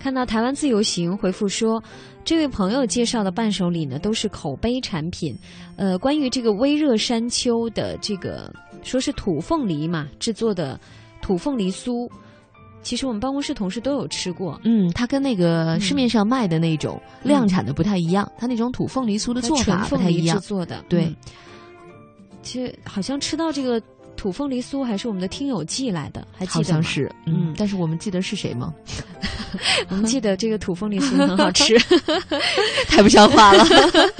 [0.00, 1.82] 看到台湾自由行回复说，
[2.24, 5.36] 这位朋友介绍的伴手礼呢，都是口碑产品。
[5.76, 8.50] 呃，关于这个微热山丘的这个，
[8.82, 10.80] 说是土凤梨嘛制作的
[11.20, 12.10] 土凤梨酥。
[12.82, 21.14] 其实我们办公室同事都有吃过，嗯，它跟那个市面上卖的那种量产的不太一样，它那种土凤梨酥的做法不太一样，制作的对。
[22.42, 23.78] 其实好像吃到这个
[24.20, 28.70] 土凤梨酥还是我们的听友寄来的，还记得好像是，嗯，但是我们记得是谁吗？
[29.88, 31.74] 我们记得这个土凤梨酥很好吃，
[32.86, 33.64] 太不像话了。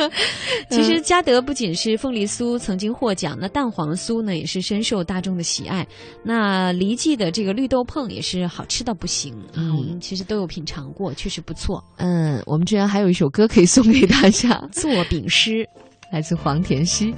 [0.71, 5.87] 其实嘉德不仅是凤梨酥曾经获奖，那蛋黄酥呢也是深受大众的喜爱。
[6.25, 11.85] 那黎记的这个绿豆碰也是好吃到不行啊，我们其实都有品尝过，确实不错。
[11.99, 15.69] 嗯，我们居然还有一首歌可以送给大家，作饼诗，
[16.11, 17.15] 来自黄田溪。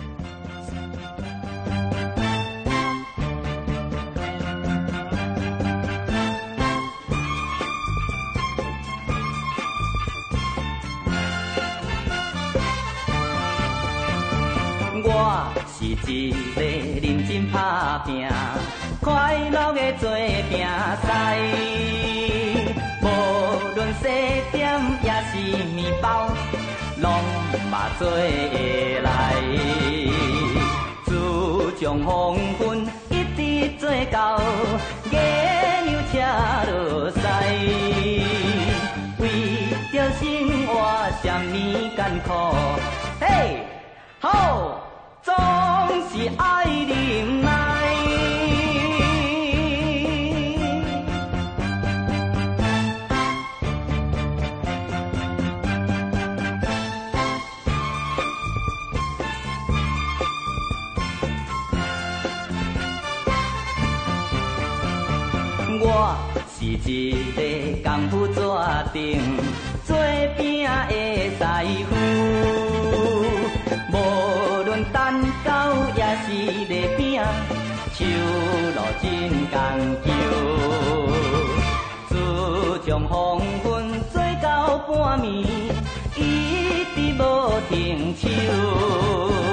[16.12, 16.61] 一个
[17.01, 18.29] 认真打拼、
[19.01, 20.11] 快乐的做
[20.51, 20.68] 饼
[21.01, 21.09] 师，
[23.00, 23.04] 无
[23.75, 24.02] 论西
[24.52, 25.33] 点也是
[25.75, 26.29] 面包，
[27.00, 27.10] 拢
[27.71, 29.08] 嘛做会来。
[31.06, 31.10] 自
[31.81, 33.40] 从黄昏一直
[33.79, 34.38] 做到
[35.10, 35.19] 月
[35.87, 36.15] 亮车
[36.71, 37.21] 落西，
[39.19, 39.25] 为
[39.90, 40.21] 着生
[40.67, 40.71] 活
[41.23, 41.52] 什么
[41.96, 42.29] 艰苦？
[43.19, 43.65] 嘿，
[44.21, 44.81] 好！
[45.23, 45.33] 总
[46.10, 47.50] 是爱忍耐。
[65.85, 66.16] 我
[66.50, 67.40] 是一个
[67.88, 68.40] 功夫绝
[68.92, 68.98] 顶。
[69.85, 69.96] 做
[70.37, 70.90] 饼的
[71.31, 71.40] 师
[71.88, 71.90] 傅，
[73.92, 73.94] 无
[74.73, 75.50] 论蛋糕
[75.94, 76.33] 也是
[76.66, 77.23] 礼饼，
[77.92, 78.06] 手
[78.75, 79.06] 路真
[79.50, 79.60] 讲
[80.02, 80.08] 究。
[82.08, 82.10] 自
[82.83, 85.44] 从黄昏做到半暝，
[86.16, 87.23] 一直无
[87.68, 89.52] 停手。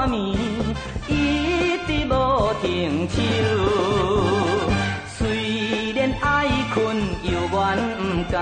[0.00, 0.16] 半暝，
[1.08, 2.14] 一直无
[2.62, 3.12] 停手。
[5.18, 8.34] 虽然爱困，又怨不甘。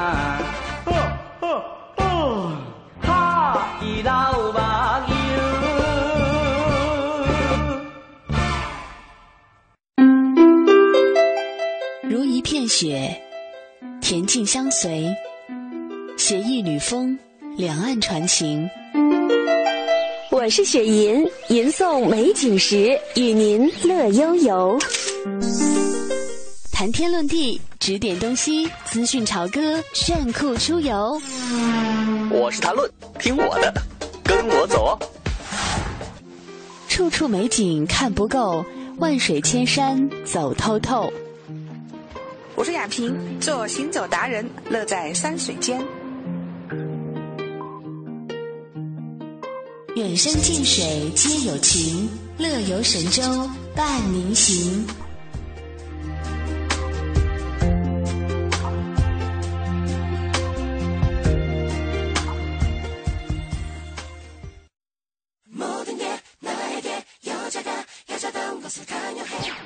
[3.01, 4.55] 哈伊老目
[12.09, 13.21] 如一片雪，
[14.01, 15.13] 恬静相随；
[16.17, 17.19] 携一缕风，
[17.57, 18.71] 两岸传情。
[20.49, 24.79] 我是雪吟，吟诵美景时，与您乐悠悠。
[26.73, 31.21] 谈天论地，指点东西，资讯潮歌，炫酷出游。
[32.31, 33.75] 我是谈论，听我的，
[34.25, 34.99] 跟我走哦。
[36.89, 38.65] 处处美景看不够，
[38.97, 41.13] 万水千山走透透。
[42.55, 45.79] 我是雅萍，做行走达人，乐在山水间。
[49.99, 53.21] 远山近水皆有情，乐游神州
[53.75, 54.87] 伴您行。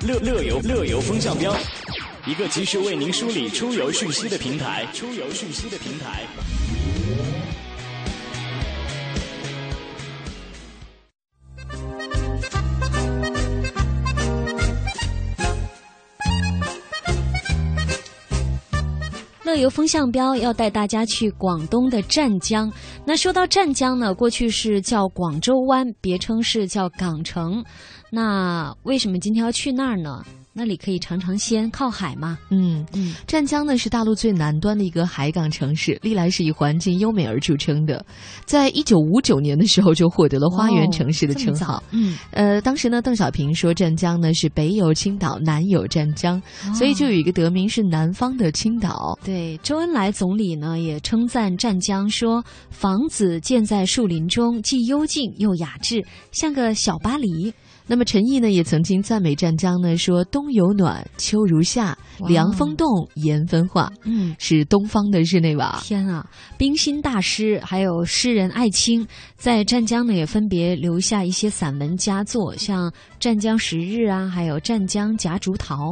[0.01, 1.55] 乐乐游乐游风向标，
[2.25, 4.87] 一个及时为您梳理出游讯息的平台。
[4.95, 6.25] 出游讯息的平台。
[19.53, 22.73] 乐游风向标要带大家去广东的湛江。
[23.05, 27.63] 那说到湛江呢，过去是叫广州湾，别称是叫港城。
[28.09, 30.23] 那为什么今天要去那儿呢？
[30.55, 32.37] 那里可以尝尝鲜，靠海嘛。
[32.51, 38.05] 嗯嗯，湛江呢是大陆最南端的一个海港城市，历来是以环境优美而著称的。
[38.45, 41.83] 在一九五九年的时候就获得了花园城市的称号。
[41.89, 46.37] 嗯，呃，当时呢，邓小平说湛江呢是北有青岛，南有湛江，
[46.67, 49.17] 哦所以就有一个得名是南方的青岛。
[49.23, 57.51] 对，周恩来总理呢也称赞湛江，说房子建在树林中，既幽静又雅致，像个小巴黎。
[57.85, 65.79] 那么陈毅呢也曾经赞美湛江呢，说冬有暖，秋如夏，凉风动，盐分化，嗯，是东方的日内瓦。
[65.83, 66.25] 天啊，
[66.57, 69.05] 冰心大师还有诗人艾青
[69.35, 75.91] 在湛江呢也分别留下一些散文佳作，像《湛江十日》啊，还有《湛江夹竹桃》。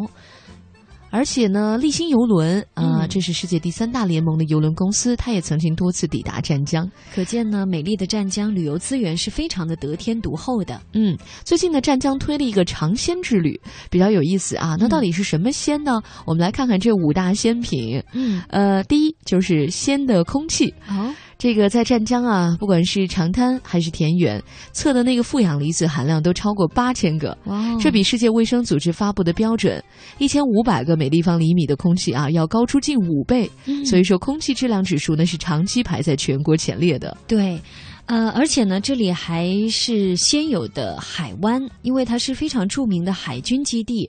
[1.12, 6.90] 而且呢，立新游轮啊、呃嗯这是世界第三大联盟的邮轮公司，它也曾经多次抵达湛江。
[7.14, 10.82] 可见呢，美丽的湛江旅游资源是非常的得天独厚的。
[10.94, 13.60] 嗯，最近呢，湛江推了一个尝鲜之旅，
[13.90, 14.78] 比较有意思啊。
[14.80, 16.02] 那到底是什么鲜呢？
[16.26, 18.02] 我们来看看这五大鲜品。
[18.14, 20.74] 嗯，呃，第一就是鲜的空气。
[20.88, 24.40] 哦，这个在湛江啊，不管是长滩还是田园，
[24.74, 27.36] 测的那个负氧离子含量都超过八千个。
[27.46, 29.84] 哇哦这比世界卫生组织发布的标准
[30.20, 33.50] 一千五百个每立方厘米的空气啊，要高出近五倍。
[33.66, 37.18] 嗯所以说，空气质量指数呢是长期排在全国前列的。
[37.28, 37.60] 对，
[38.06, 44.08] 呃，而且呢，这里还是先有的海湾，因为它是非常著名的海军基地。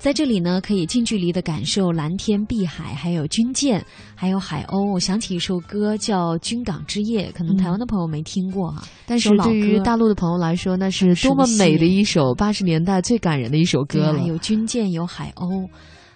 [0.00, 3.84] 在这里呢，可以近距离的感受蓝天碧海，还有军舰，
[4.14, 4.90] 还有海鸥。
[4.90, 14.26] 我想起一首歌叫《军港之夜》，可能台湾的朋友没听过哈、但是对于大陆的朋友来说，那是多么美的一首八十年代最感人的一首歌了。
[14.26, 15.68] 有军舰，有海鸥，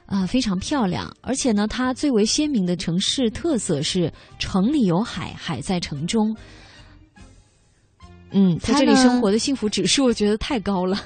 [0.06, 1.14] 啊、非常漂亮。
[1.20, 6.34] 而且呢，它最为鲜明的城市特色是城里有海，海在城中。
[8.36, 10.98] 嗯，他这里生活的幸福指数，我觉得太高了。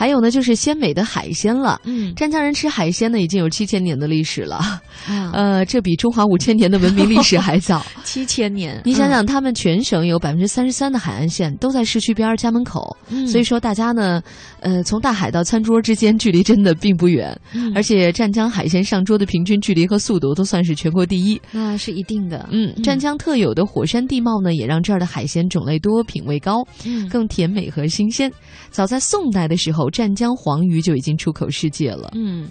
[0.00, 1.78] 还有呢，就是鲜美的海鲜了。
[1.84, 4.56] 嗯，湛江人吃海鲜呢，已经有七千年的历史了。
[4.56, 4.80] 啊
[5.34, 8.80] 呃，这比中华五千年的文明历史还早， 七千年。
[8.82, 12.96] 你想想，他们全省有百分之三十三的海岸线都在市区边儿家门口，
[13.28, 14.22] 所以说大家呢，
[14.60, 17.38] 呃，从大海到餐桌之间距离真的并不远，
[17.74, 22.48] 而且湛江海鲜上桌的平均距离和速度都算是全国第一，那是一定的。
[22.50, 26.66] 嗯，湛江特有的火山地貌呢，也让这儿的海鲜种类多、品味高，
[27.10, 28.32] 更甜美和新鲜。
[28.70, 32.10] 早在宋代的时候，湛江黄鱼就已经出口世界了。
[32.14, 32.48] 嗯。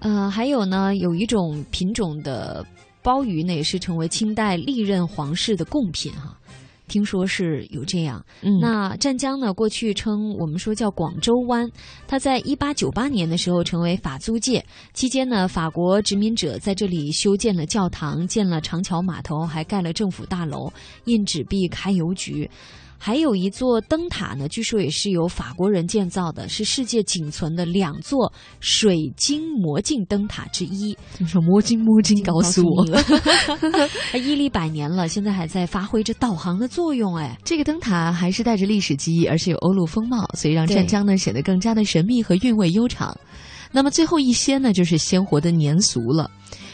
[0.00, 2.64] 呃，还有呢，有一种品种的
[3.02, 6.38] 鲍鱼呢，也是成为清代历任皇室的贡品哈。
[6.86, 8.22] 听说是有这样。
[8.42, 11.66] 嗯，那湛江呢，过去称我们说叫广州湾，
[12.06, 20.70] 它在一八九八年的时候成为法租界期间呢，法国殖民者在这里修建了教堂，建了长桥码头，还盖了政府大楼、
[21.06, 22.50] 印纸币、开邮局。
[23.06, 30.96] 还有一座灯塔呢，据说也是由法国人建造的，是世界仅存的两座水晶魔镜灯塔之一。
[31.18, 32.82] 你说魔镜魔镜，告诉我，
[34.10, 37.14] 它屹立百年了，现在还在发挥着导航的作用。
[37.16, 43.14] 哎，这个灯塔还是带着历史记忆，而且有欧陆风貌，所以让湛江呢显得更加的神秘和韵味悠长。
[43.70, 46.30] 那么最后一些呢，就是鲜活的年俗了。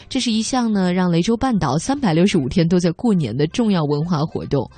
[0.07, 4.69] 这是一项呢，让雷州半岛三百六十五天都在过年的重要文化活动。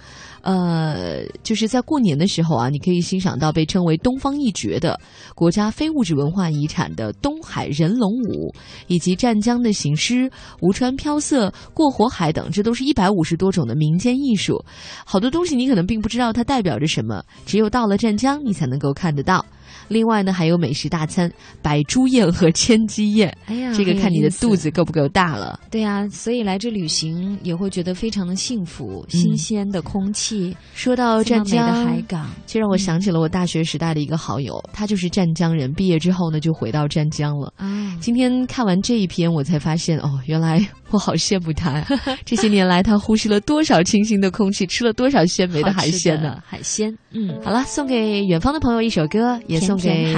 [0.43, 4.99] 呃，就是在过年的时候啊，你可以欣赏到被称为“东方一绝”的
[5.33, 8.53] 国家非物质文化遗产的东海人龙舞，
[8.87, 10.29] 以及湛江的行尸、
[10.59, 14.61] 吴川飘色、过火海等，这都是一百五十多种的民间艺术。
[15.05, 19.45] 好多东西你可能并不知道它代表着什么，只有到了湛江，你才能够看得到。
[19.87, 21.31] 另外呢，还有美食大餐
[21.61, 23.35] 百猪宴和千鸡宴。
[23.45, 25.59] 哎呀，这个看你的肚子够不够大了。
[25.69, 30.55] 对呀，所以来这旅行也会觉得非常的幸福，新鲜的空气。
[30.73, 37.53] 说到湛江的海港，就让我想起了我大学时代的一个好友，他就是湛江人，毕业之后呢就回到湛江了。
[37.57, 41.87] 哎，今天看完这一篇，我才发现哦，原来我好羡慕他呀！
[42.23, 46.39] 这些年来，他呼吸了多少清新的空气，吃了多少鲜美的海鲜呢？
[46.45, 50.15] 海鲜，嗯，好了，送给远方的朋友一首歌，也送给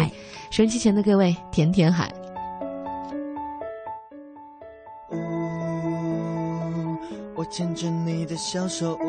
[0.51, 2.11] 收音机前的各位，甜甜海。
[7.37, 9.05] 我牵着你的小手，呜，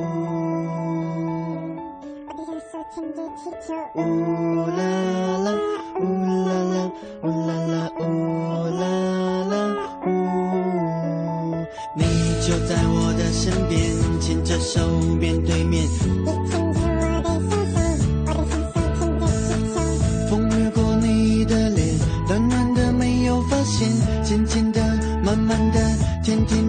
[2.28, 5.52] 我的手牵着气球，呜啦啦，
[6.00, 6.02] 呜
[6.46, 6.90] 啦啦，
[7.22, 8.02] 呜啦啦，呜
[8.78, 8.82] 啦
[9.48, 9.75] 啦，
[12.46, 15.88] 就在我的身边，牵着手面对面，你
[16.48, 17.76] 牵着我的小手，
[18.24, 19.76] 我的小手牵着气球，
[20.30, 23.90] 风掠过你的脸，暖暖的没有发现，
[24.22, 24.80] 渐渐的，
[25.24, 25.80] 慢慢的，
[26.22, 26.65] 天天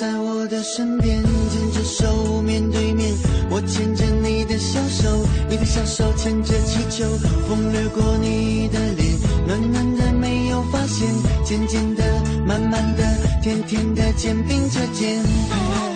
[0.00, 3.12] 在我的身边，牵着手面对面，
[3.50, 7.04] 我牵着你的小手，你的小手牵着气球，
[7.46, 11.06] 风掠过你的脸，暖暖的没有发现，
[11.44, 12.02] 渐渐的，
[12.46, 13.04] 慢慢的，
[13.42, 15.89] 甜甜的肩并着肩。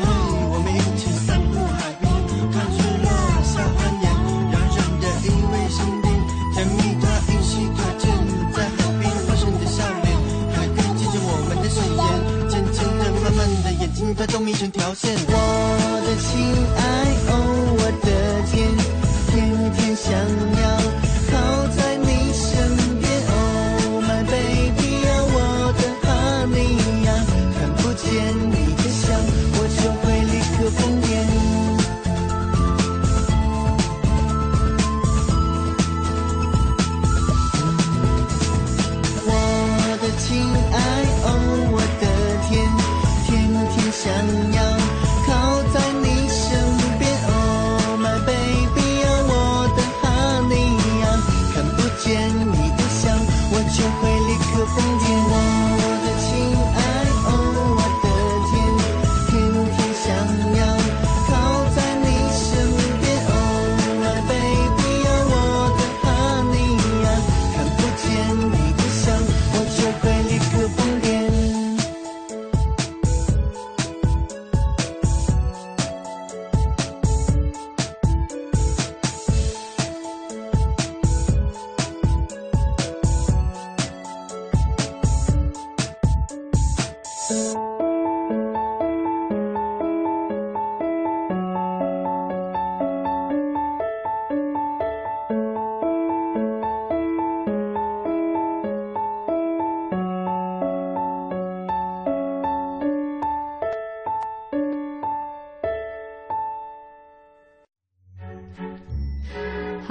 [14.54, 15.14] 睛它都眯成条线。
[15.26, 17.03] 我的亲爱，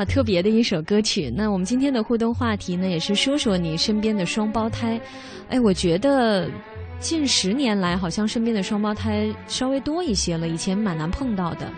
[0.06, 1.32] 特别的一首歌曲。
[1.36, 5.00] 那我们今天的互动话题呢，也是说说你身边的双胞胎。
[5.50, 6.50] 哎，我觉得
[7.04, 11.70] 近十年来，好像身边的双胞胎稍微多一些了，以前蛮难碰到的。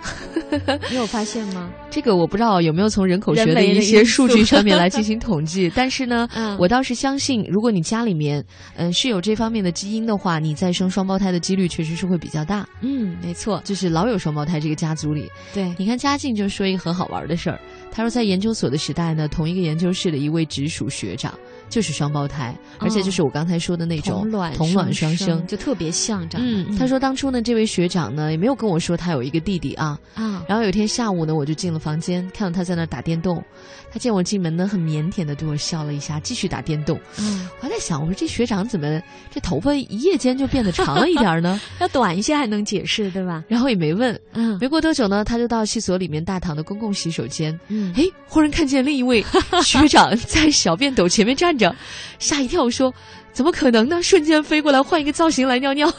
[0.91, 1.67] 你有发现吗？
[1.89, 8.45] 这个我不知道有没有从人口学的一些数据上面来进行统计， 但是呢，嗯、我倒是相信，如果你家里面
[8.75, 12.67] 嗯是有这方面的基因的话，你再生双胞胎的几率确实是会比较大。
[12.81, 15.27] 嗯，没错，就是老有双胞胎这个家族里。
[15.55, 17.59] 对，你看嘉靖就说一个很好玩的事儿，
[17.91, 21.33] 他说在研究所的时代呢，同一个研究室的一位直属学长
[21.69, 26.41] 就是双胞胎，而且就是我刚才说的那种同卵同卵双生，就特别像长。
[26.43, 33.43] 嗯，他说当初呢，这位学长呢也没有跟我说他有一个弟弟啊啊，然后有一天下午呢，我就进了房间，看到他在那儿打电动，
[33.91, 36.99] 他见我进门呢，很腼腆的对我笑了一下，继续打电动。
[37.19, 39.01] 嗯，我还在想，我说这学长怎么
[39.31, 41.59] 这头发一夜间就变得长了一点呢？
[41.79, 43.43] 要短一些还能解释对吧？
[43.47, 44.17] 然后也没问。
[44.33, 47.57] 嗯，没过多久呢，他就到系所里面大堂的公共洗手间。
[47.67, 49.23] 嗯，哎，忽然看见另一位
[49.63, 51.75] 学长在小便斗前面站着，
[52.19, 52.93] 吓一跳，说
[53.33, 55.91] ：“怎么可能呢？”瞬间飞过来换一个造型来尿尿。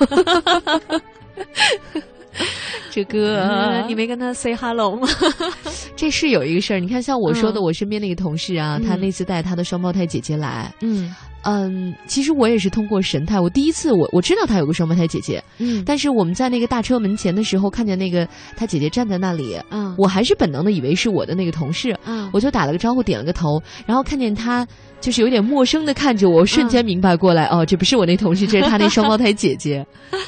[2.90, 5.08] 这个、嗯、你没跟他 say hello 吗？
[5.96, 11.14] 这是有一个事儿，你看，像我说的，嗯、我身边那个同事啊，嗯、他那次带他的双胞胎姐姐来，嗯
[11.46, 24.66] 嗯，其实我也是通过神态，我第一次我我知道他有个双胞胎姐姐，嗯，但是我们在那个大车门前的时候，看见那个他姐姐站在那里，嗯，我还是本能的以为是我的那个同事，嗯，我就打了个招呼，点了个头，然后看见他
[25.00, 29.86] 就是有点陌生的看着我，瞬间明白过来，嗯、哦，这不是我那同事，这是他那双胞胎姐姐。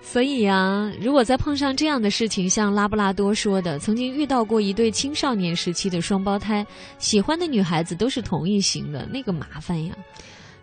[0.00, 6.64] 所以呀、啊，如果再碰上这样的事情，像拉布拉多说的，曾经遇到过一对青少年时期的双胞胎，
[6.98, 9.92] 喜欢的女孩子都是同一型的，那个麻烦呀，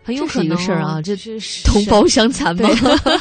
[0.02, 2.68] 很有可能、事儿啊，这是同胞相残吗？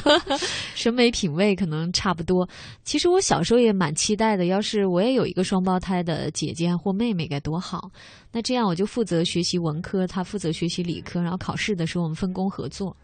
[0.74, 2.48] 审美品味可能差不多。
[2.84, 7.90] 其实我小时候也蛮期待的，要是我也有一个双胞胎的姐姐或妹妹该多好。
[8.32, 12.96] 那这样我就负责学习文科，他负责学习理科，然后考试的时候我们分工合作。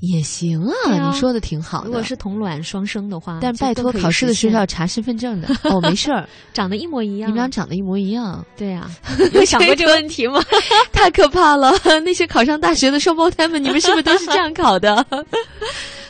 [0.00, 1.86] 也行啊，啊你说的挺好的。
[1.86, 5.48] 如果是同卵双生的话，但拜托，考试的时候要查身份证的。
[5.64, 7.28] 哦，没事儿， 长得一模一样。
[7.28, 8.44] 你们俩长得一模一样。
[8.56, 10.42] 对呀、啊， 有想过这个问题吗？
[10.90, 11.72] 太可怕了！
[12.04, 15.04] 那些考上大学的双胞胎们，你们是不是都是这样考的？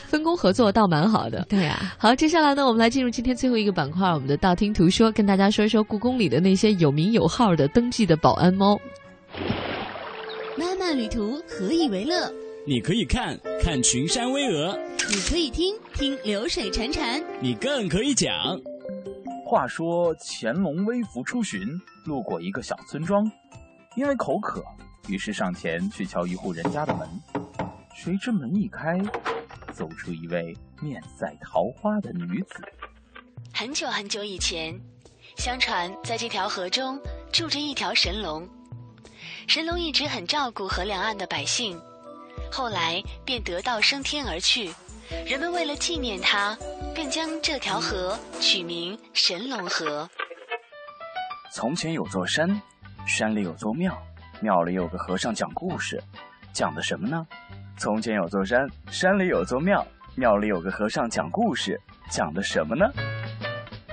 [0.07, 1.45] 分工合作倒蛮好的。
[1.49, 8.79] 对呀、啊，好，接下来呢，我们来进入今天最后一个板块，我们的道听途说，跟大家说一说故宫里的那些有名有号的登记的保安猫。
[10.57, 12.31] 妈妈旅途，何以为乐？
[12.71, 18.33] 你可以看看群山巍峨，你可以听听流水潺潺，你更可以讲。
[19.45, 21.59] 话说乾隆微服出巡，
[22.05, 23.29] 路过一个小村庄，
[23.97, 24.63] 因为口渴，
[25.09, 27.05] 于是上前去敲一户人家的门。
[27.93, 28.97] 谁知门一开，
[29.73, 32.63] 走出一位面赛桃花的女子。
[33.53, 34.79] 很久很久以前，
[35.35, 36.97] 相传在这条河中
[37.33, 38.47] 住着一条神龙，
[39.45, 41.77] 神龙一直很照顾河两岸的百姓。
[42.51, 44.73] 后来便得道升天而去，
[45.25, 46.57] 人们为了纪念他，
[46.93, 50.07] 便将这条河取名神龙河。
[51.53, 52.61] 从前有座山，
[53.07, 53.97] 山里有座庙，
[54.41, 56.03] 庙里有个和尚讲故事，
[56.53, 57.25] 讲的什么呢？
[57.77, 59.85] 从前有座山，山里有座庙，
[60.15, 61.79] 庙里有个和尚讲故事，
[62.09, 62.85] 讲的什么呢？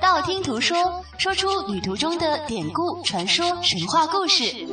[0.01, 4.67] 道听途说，说出旅途中的典故、传说、神话故事。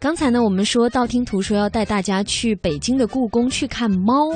[0.00, 4.32] 刚才呢，我们说道听途说要带大家去北京的故宫去看猫，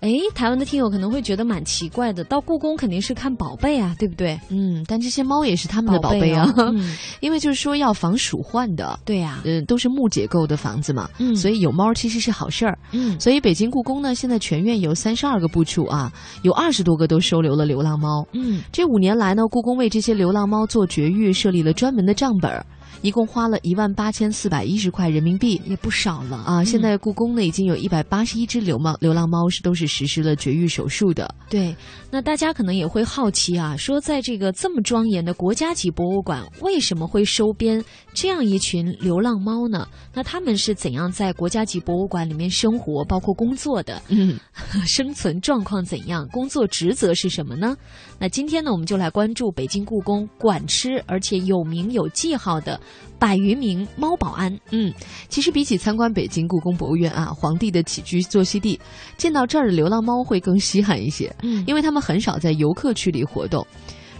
[0.00, 4.36] 哎，台湾的听友可能会觉得蛮奇怪的，到故宫肯定是看宝贝啊，对不对？
[4.48, 16.12] 嗯，但这些猫也是他们的宝贝啊，贝哦 嗯、因为就是说要防鼠患的，对呀、啊，嗯，都是木结构的房子嘛，嗯，所以有猫其实是好事儿，嗯，所以北京故宫呢，现在全院有三十二个部处啊，
[16.42, 22.66] 有二十多个都收留了流浪猫，嗯，这五年来呢，故宫为这些流浪猫做绝育设立了专门的账本儿。
[23.02, 26.60] 一共花了一万八千四百一十块人民币，也不少了啊！
[26.60, 31.34] 嗯、现在故宫呢已经有一百八十一只流浪流浪猫是都是实施了绝育手术的。
[31.50, 31.74] 对，
[32.10, 37.84] 那大家可能也会好奇啊，说在这个这么庄严的国家级博物馆，为什么会收编
[38.14, 39.86] 这样一群流浪猫呢？
[40.12, 44.00] 那他们是怎样在国家级博物馆里面生活，包括工作的？
[44.08, 44.38] 嗯，
[44.86, 46.26] 生存状况怎样？
[46.32, 47.76] 工作职责是什么呢？
[48.24, 52.80] 那今天呢，我们就来关注北京故宫管吃而且有名有记号的。
[53.18, 54.90] 百余名猫保安，嗯，
[55.28, 58.80] 其实比起参观北京故宫博物院啊，皇帝的起居作息地，
[59.18, 63.66] 见到这儿的流浪猫会更稀罕一些，嗯，因为他们很少在游客区里活动。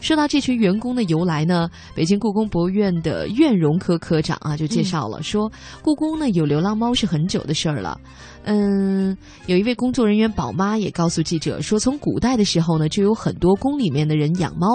[0.02, 5.50] 说到这群员工的由来呢，北京故宫博物院的院容科科长啊就介绍了，说
[5.80, 7.98] 故宫呢有流浪猫是很久的事儿了。
[8.44, 9.16] 嗯，
[9.46, 14.68] 有一位工作人员宝妈也告诉记者说，从古代的时候呢，就有很多宫里面的人养猫。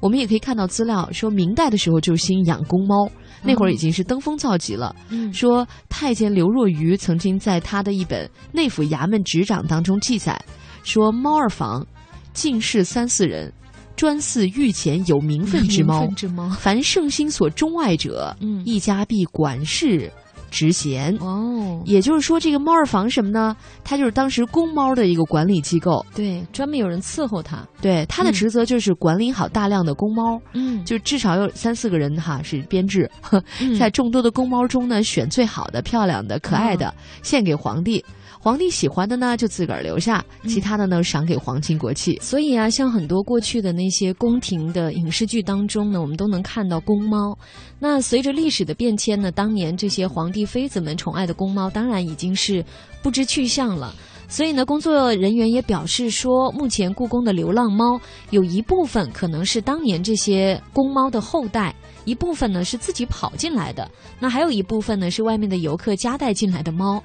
[0.00, 3.10] 我们也可以看到资料说，明代的时候就兴养公猫，
[3.42, 4.94] 那会儿已经是登峰造极了。
[5.10, 10.42] 嗯说太监刘若愚曾经在他的一本内府衙门执掌当中记载，
[10.84, 11.86] 说猫儿房
[12.32, 13.52] 进士三四人，
[13.94, 20.10] 专饲御前有名分之猫 名分，之猫凡圣心所钟爱者，嗯一家必管事。
[20.50, 23.56] 职衔哦，也就是说，这个猫儿房什么呢？
[23.84, 26.04] 它就是当时公猫的一个管理机构。
[26.14, 27.66] 对，专门有人伺候它。
[27.80, 30.40] 对，它的职责就是管理好大量的公猫。
[30.52, 33.10] 嗯，就至少有三四个人哈是编制，
[33.78, 38.04] 在众多的公猫中呢，选最好的、漂亮的、可爱哦的，献给皇帝。
[38.42, 42.18] 皇帝喜欢的呢，就自个儿留下；嗯其他的呢，赏给皇亲国戚。
[42.22, 47.36] 所以啊，像很多过去的那些宫廷的影视剧当中呢，我们都能看到公猫。
[47.78, 52.64] 那随着历史的变迁呢，当年这些皇帝妃子们宠爱的公猫，当然已经是
[53.02, 53.94] 不知去向了。
[54.26, 61.74] 所以呢，工作人员也表示说，目前故宫的流浪猫有一部分可能是当年这些公猫的后代，
[62.06, 67.02] 一部分呢是自己跑进来的，那还有一部分呢是外面的游客夹带进来的猫。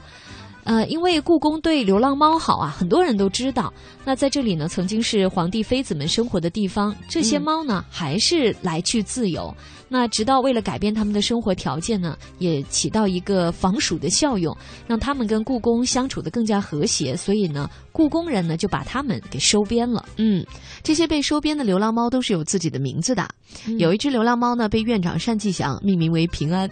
[0.65, 3.71] 呃，因为故宫对流浪猫好啊，很多人都知道。
[4.03, 9.55] 那在这里呢，曾经是皇帝妃子们生活的地方，这些猫呢、还是来去自由。
[9.87, 14.55] 那直到为了改变他们的生活条件呢，也起到一个防暑的效用，
[14.87, 17.15] 让他们跟故宫相处的更加和谐。
[17.15, 20.03] 所以呢，故宫人呢就把他们给收编了。
[20.17, 20.45] 嗯，
[20.83, 23.27] 这些被收编的流浪猫都是有自己的名字的。
[23.67, 26.69] 嗯有一只流浪猫呢，被院长单霁翔命名为平安，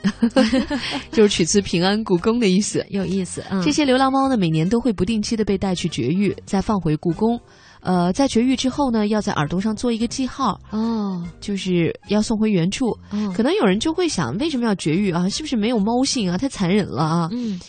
[1.11, 2.85] 就是取自平安故宫的意思。
[2.89, 3.43] 有意思。
[3.49, 7.39] 嗯、这些流浪猫呢，每年都会不定期的被带去绝育，再放回故宫。
[7.83, 12.87] 呃，在绝育之后呢，要在耳朵上做一个记号，哦，就是要送回原处。
[13.11, 15.27] 哦可能有人就会想，为什么要绝育啊？
[15.27, 16.37] 是不是没有猫性啊？
[16.37, 17.29] 太残忍了啊！
[17.31, 17.59] 嗯，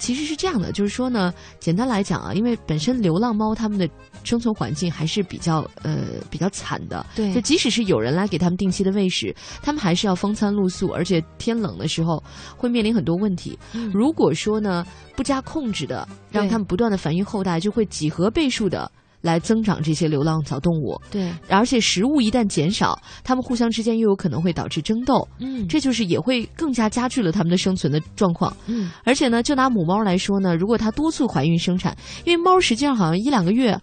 [0.00, 3.88] 其实是这样的，就是说呢，简单来讲啊，因为本身流浪猫它们的
[4.24, 9.32] 生存环境还是比较呃比较惨的，对就即使是有人来给它们定期的喂食，
[9.62, 12.20] 它们还是要风餐露宿，而且天冷的时候
[12.56, 13.56] 会面临很多问题。
[13.74, 14.84] 嗯如果说呢
[15.14, 18.90] 不加控制的，让它们不断的繁育后代，就会几何倍数的。
[19.22, 25.66] 来增长这些流浪小动物，对，而且食物一旦减少，它们互相之间又有可能会导致争斗，嗯。
[25.68, 28.54] 这就是也会更加加剧了它们的生存的状况。
[28.66, 33.78] 嗯，而且呢，就拿母猫来说呢，如果它多次怀孕生产，因为猫实际上好像一两个月、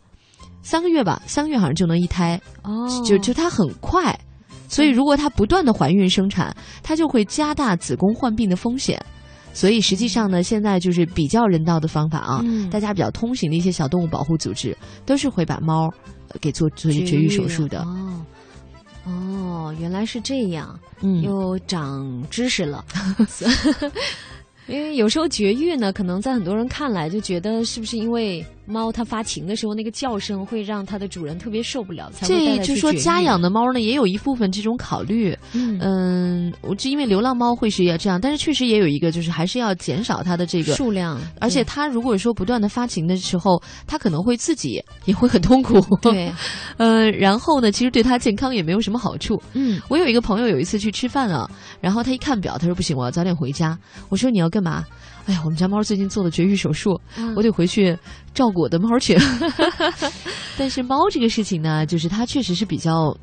[0.61, 4.13] 三个月吧，三个月好像就能一胎，哦，就就它很快，
[4.67, 9.01] 所以如果它不断的怀孕生产，它就会加大子宫患病的风险。
[9.53, 15.91] 所以实际上呢，现在就是比较人道的方法啊，嗯大家比较通行的一些小动物保护组织，都是会把猫
[16.29, 17.81] 呃给做做绝育手术的。
[17.81, 18.25] 哦，
[19.05, 22.85] 哦，原来是这样，嗯又长知识了。
[24.67, 35.35] 因为有时候绝育呢，可能在很多人看来就觉得是不是因为猫它发情的时候那个叫声会让它的主人特别受不了，才会带这就说，家养的猫呢，也有一部分这种考虑。
[35.53, 45.79] 嗯嗯，我就因为流浪猫会是要这样，但是确实也有一个，就是还是要减少它的这个数量，而且它如果说不断的发情的时候，它可能会自己也会很痛苦。
[46.01, 46.31] 对，
[46.77, 49.41] 呃，然后呢，其实对它健康也没有什么好处。
[49.53, 51.49] 嗯，我有一个朋友有一次去吃饭啊，
[51.81, 53.77] 然后他一看表，他说不行，我要早点回家。
[54.09, 54.85] 我说你要干嘛？
[55.29, 57.95] 哎呀，我们家猫最近做了绝育手术，嗯我得回去
[58.33, 59.15] 照顾我的猫去。
[60.57, 63.15] 但是猫这个事情呢，就是它确实是比较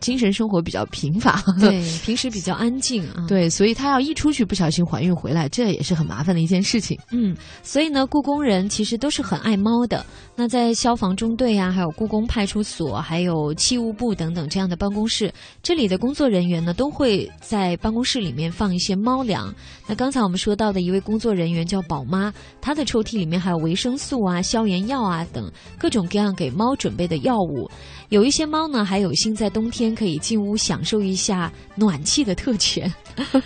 [0.00, 3.26] 精神生活比较贫乏， 对，平时比较安静啊。
[3.28, 6.98] 对，所以他要一出去不小心怀孕回来，这也是很麻烦的一件事情。
[7.10, 10.04] 嗯，所以呢，故宫人其实都是很爱猫的。
[10.36, 15.32] 那在消防中队啊，还有故宫派出所，还有器物部等等这样的办公室，
[15.62, 19.54] 这里的工作人员呢，都会在办公室里面放一些猫粮。
[19.86, 27.70] 那刚才我们说到的一位工作人员叫宝妈，她的抽屉里面还有维生素啊、消炎药啊等各种各样给猫准备的药物。
[28.08, 32.88] 有一些猫呢，还有幸在冬天可以进屋享受一下暖气的特权。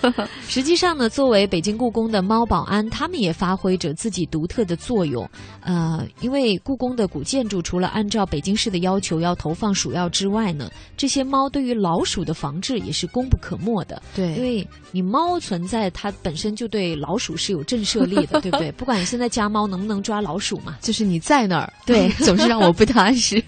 [0.49, 5.29] 实际上呢，作为北京故宫的猫保安，他们也发挥着自己独特的作用。
[5.61, 14.01] 呃，因为故宫的古建筑除了按照北京市的要求要投放鼠药之外呢，这些猫对于老鼠的防治也是功不可没的。
[14.15, 18.73] 对因为你猫存在，它本身就对老鼠是有震慑力的， 对不对？
[18.73, 23.43] 不管你现在家猫能不能抓老鼠嘛，就是你在那儿，对 总是让我不踏实。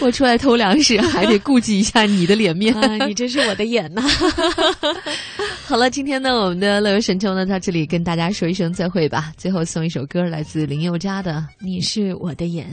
[0.00, 2.74] 我出来偷粮食，还得顾及一下你的脸面。
[2.74, 4.02] 啊，你真是我的眼呐！
[5.64, 9.32] 好了今天呢我们的乐游神州呢在这里跟大家说一声再会吧。
[9.36, 12.66] 最后送一首歌来自林宥嘉的你是我的眼。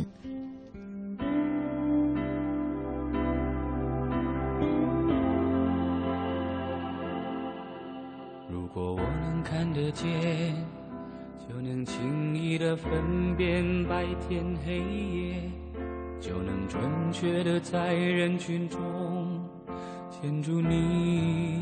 [8.50, 10.06] 如果我能看得见
[11.48, 15.52] 就能轻易的分辨白天黑夜
[16.20, 16.82] 就能准
[17.12, 18.80] 确的在人群中
[20.10, 21.62] 牵住你。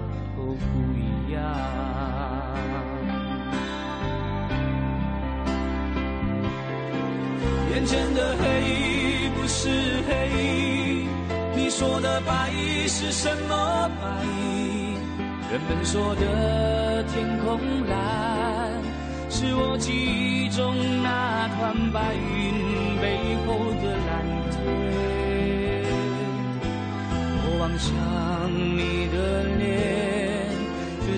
[0.51, 0.63] 都不
[0.99, 1.41] 一样。
[7.73, 8.43] 眼前的黑
[9.35, 9.69] 不是
[10.09, 10.11] 黑，
[11.55, 12.51] 你说的白
[12.87, 14.05] 是什么白？
[15.51, 18.73] 人们说的天空蓝，
[19.29, 23.05] 是我记忆中那团白云背
[23.47, 24.11] 后的蓝
[24.51, 24.59] 天。
[27.43, 27.89] 我望向
[28.77, 29.15] 你的
[29.57, 30.10] 脸，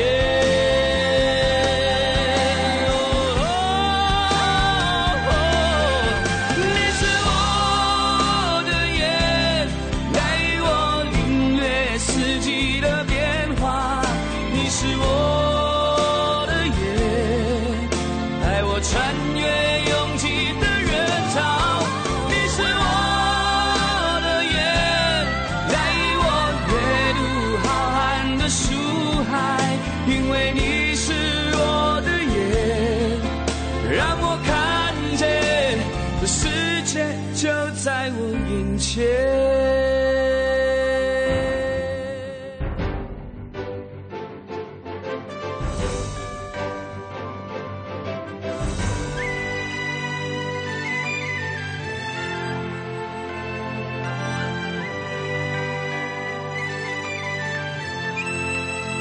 [0.00, 0.37] 我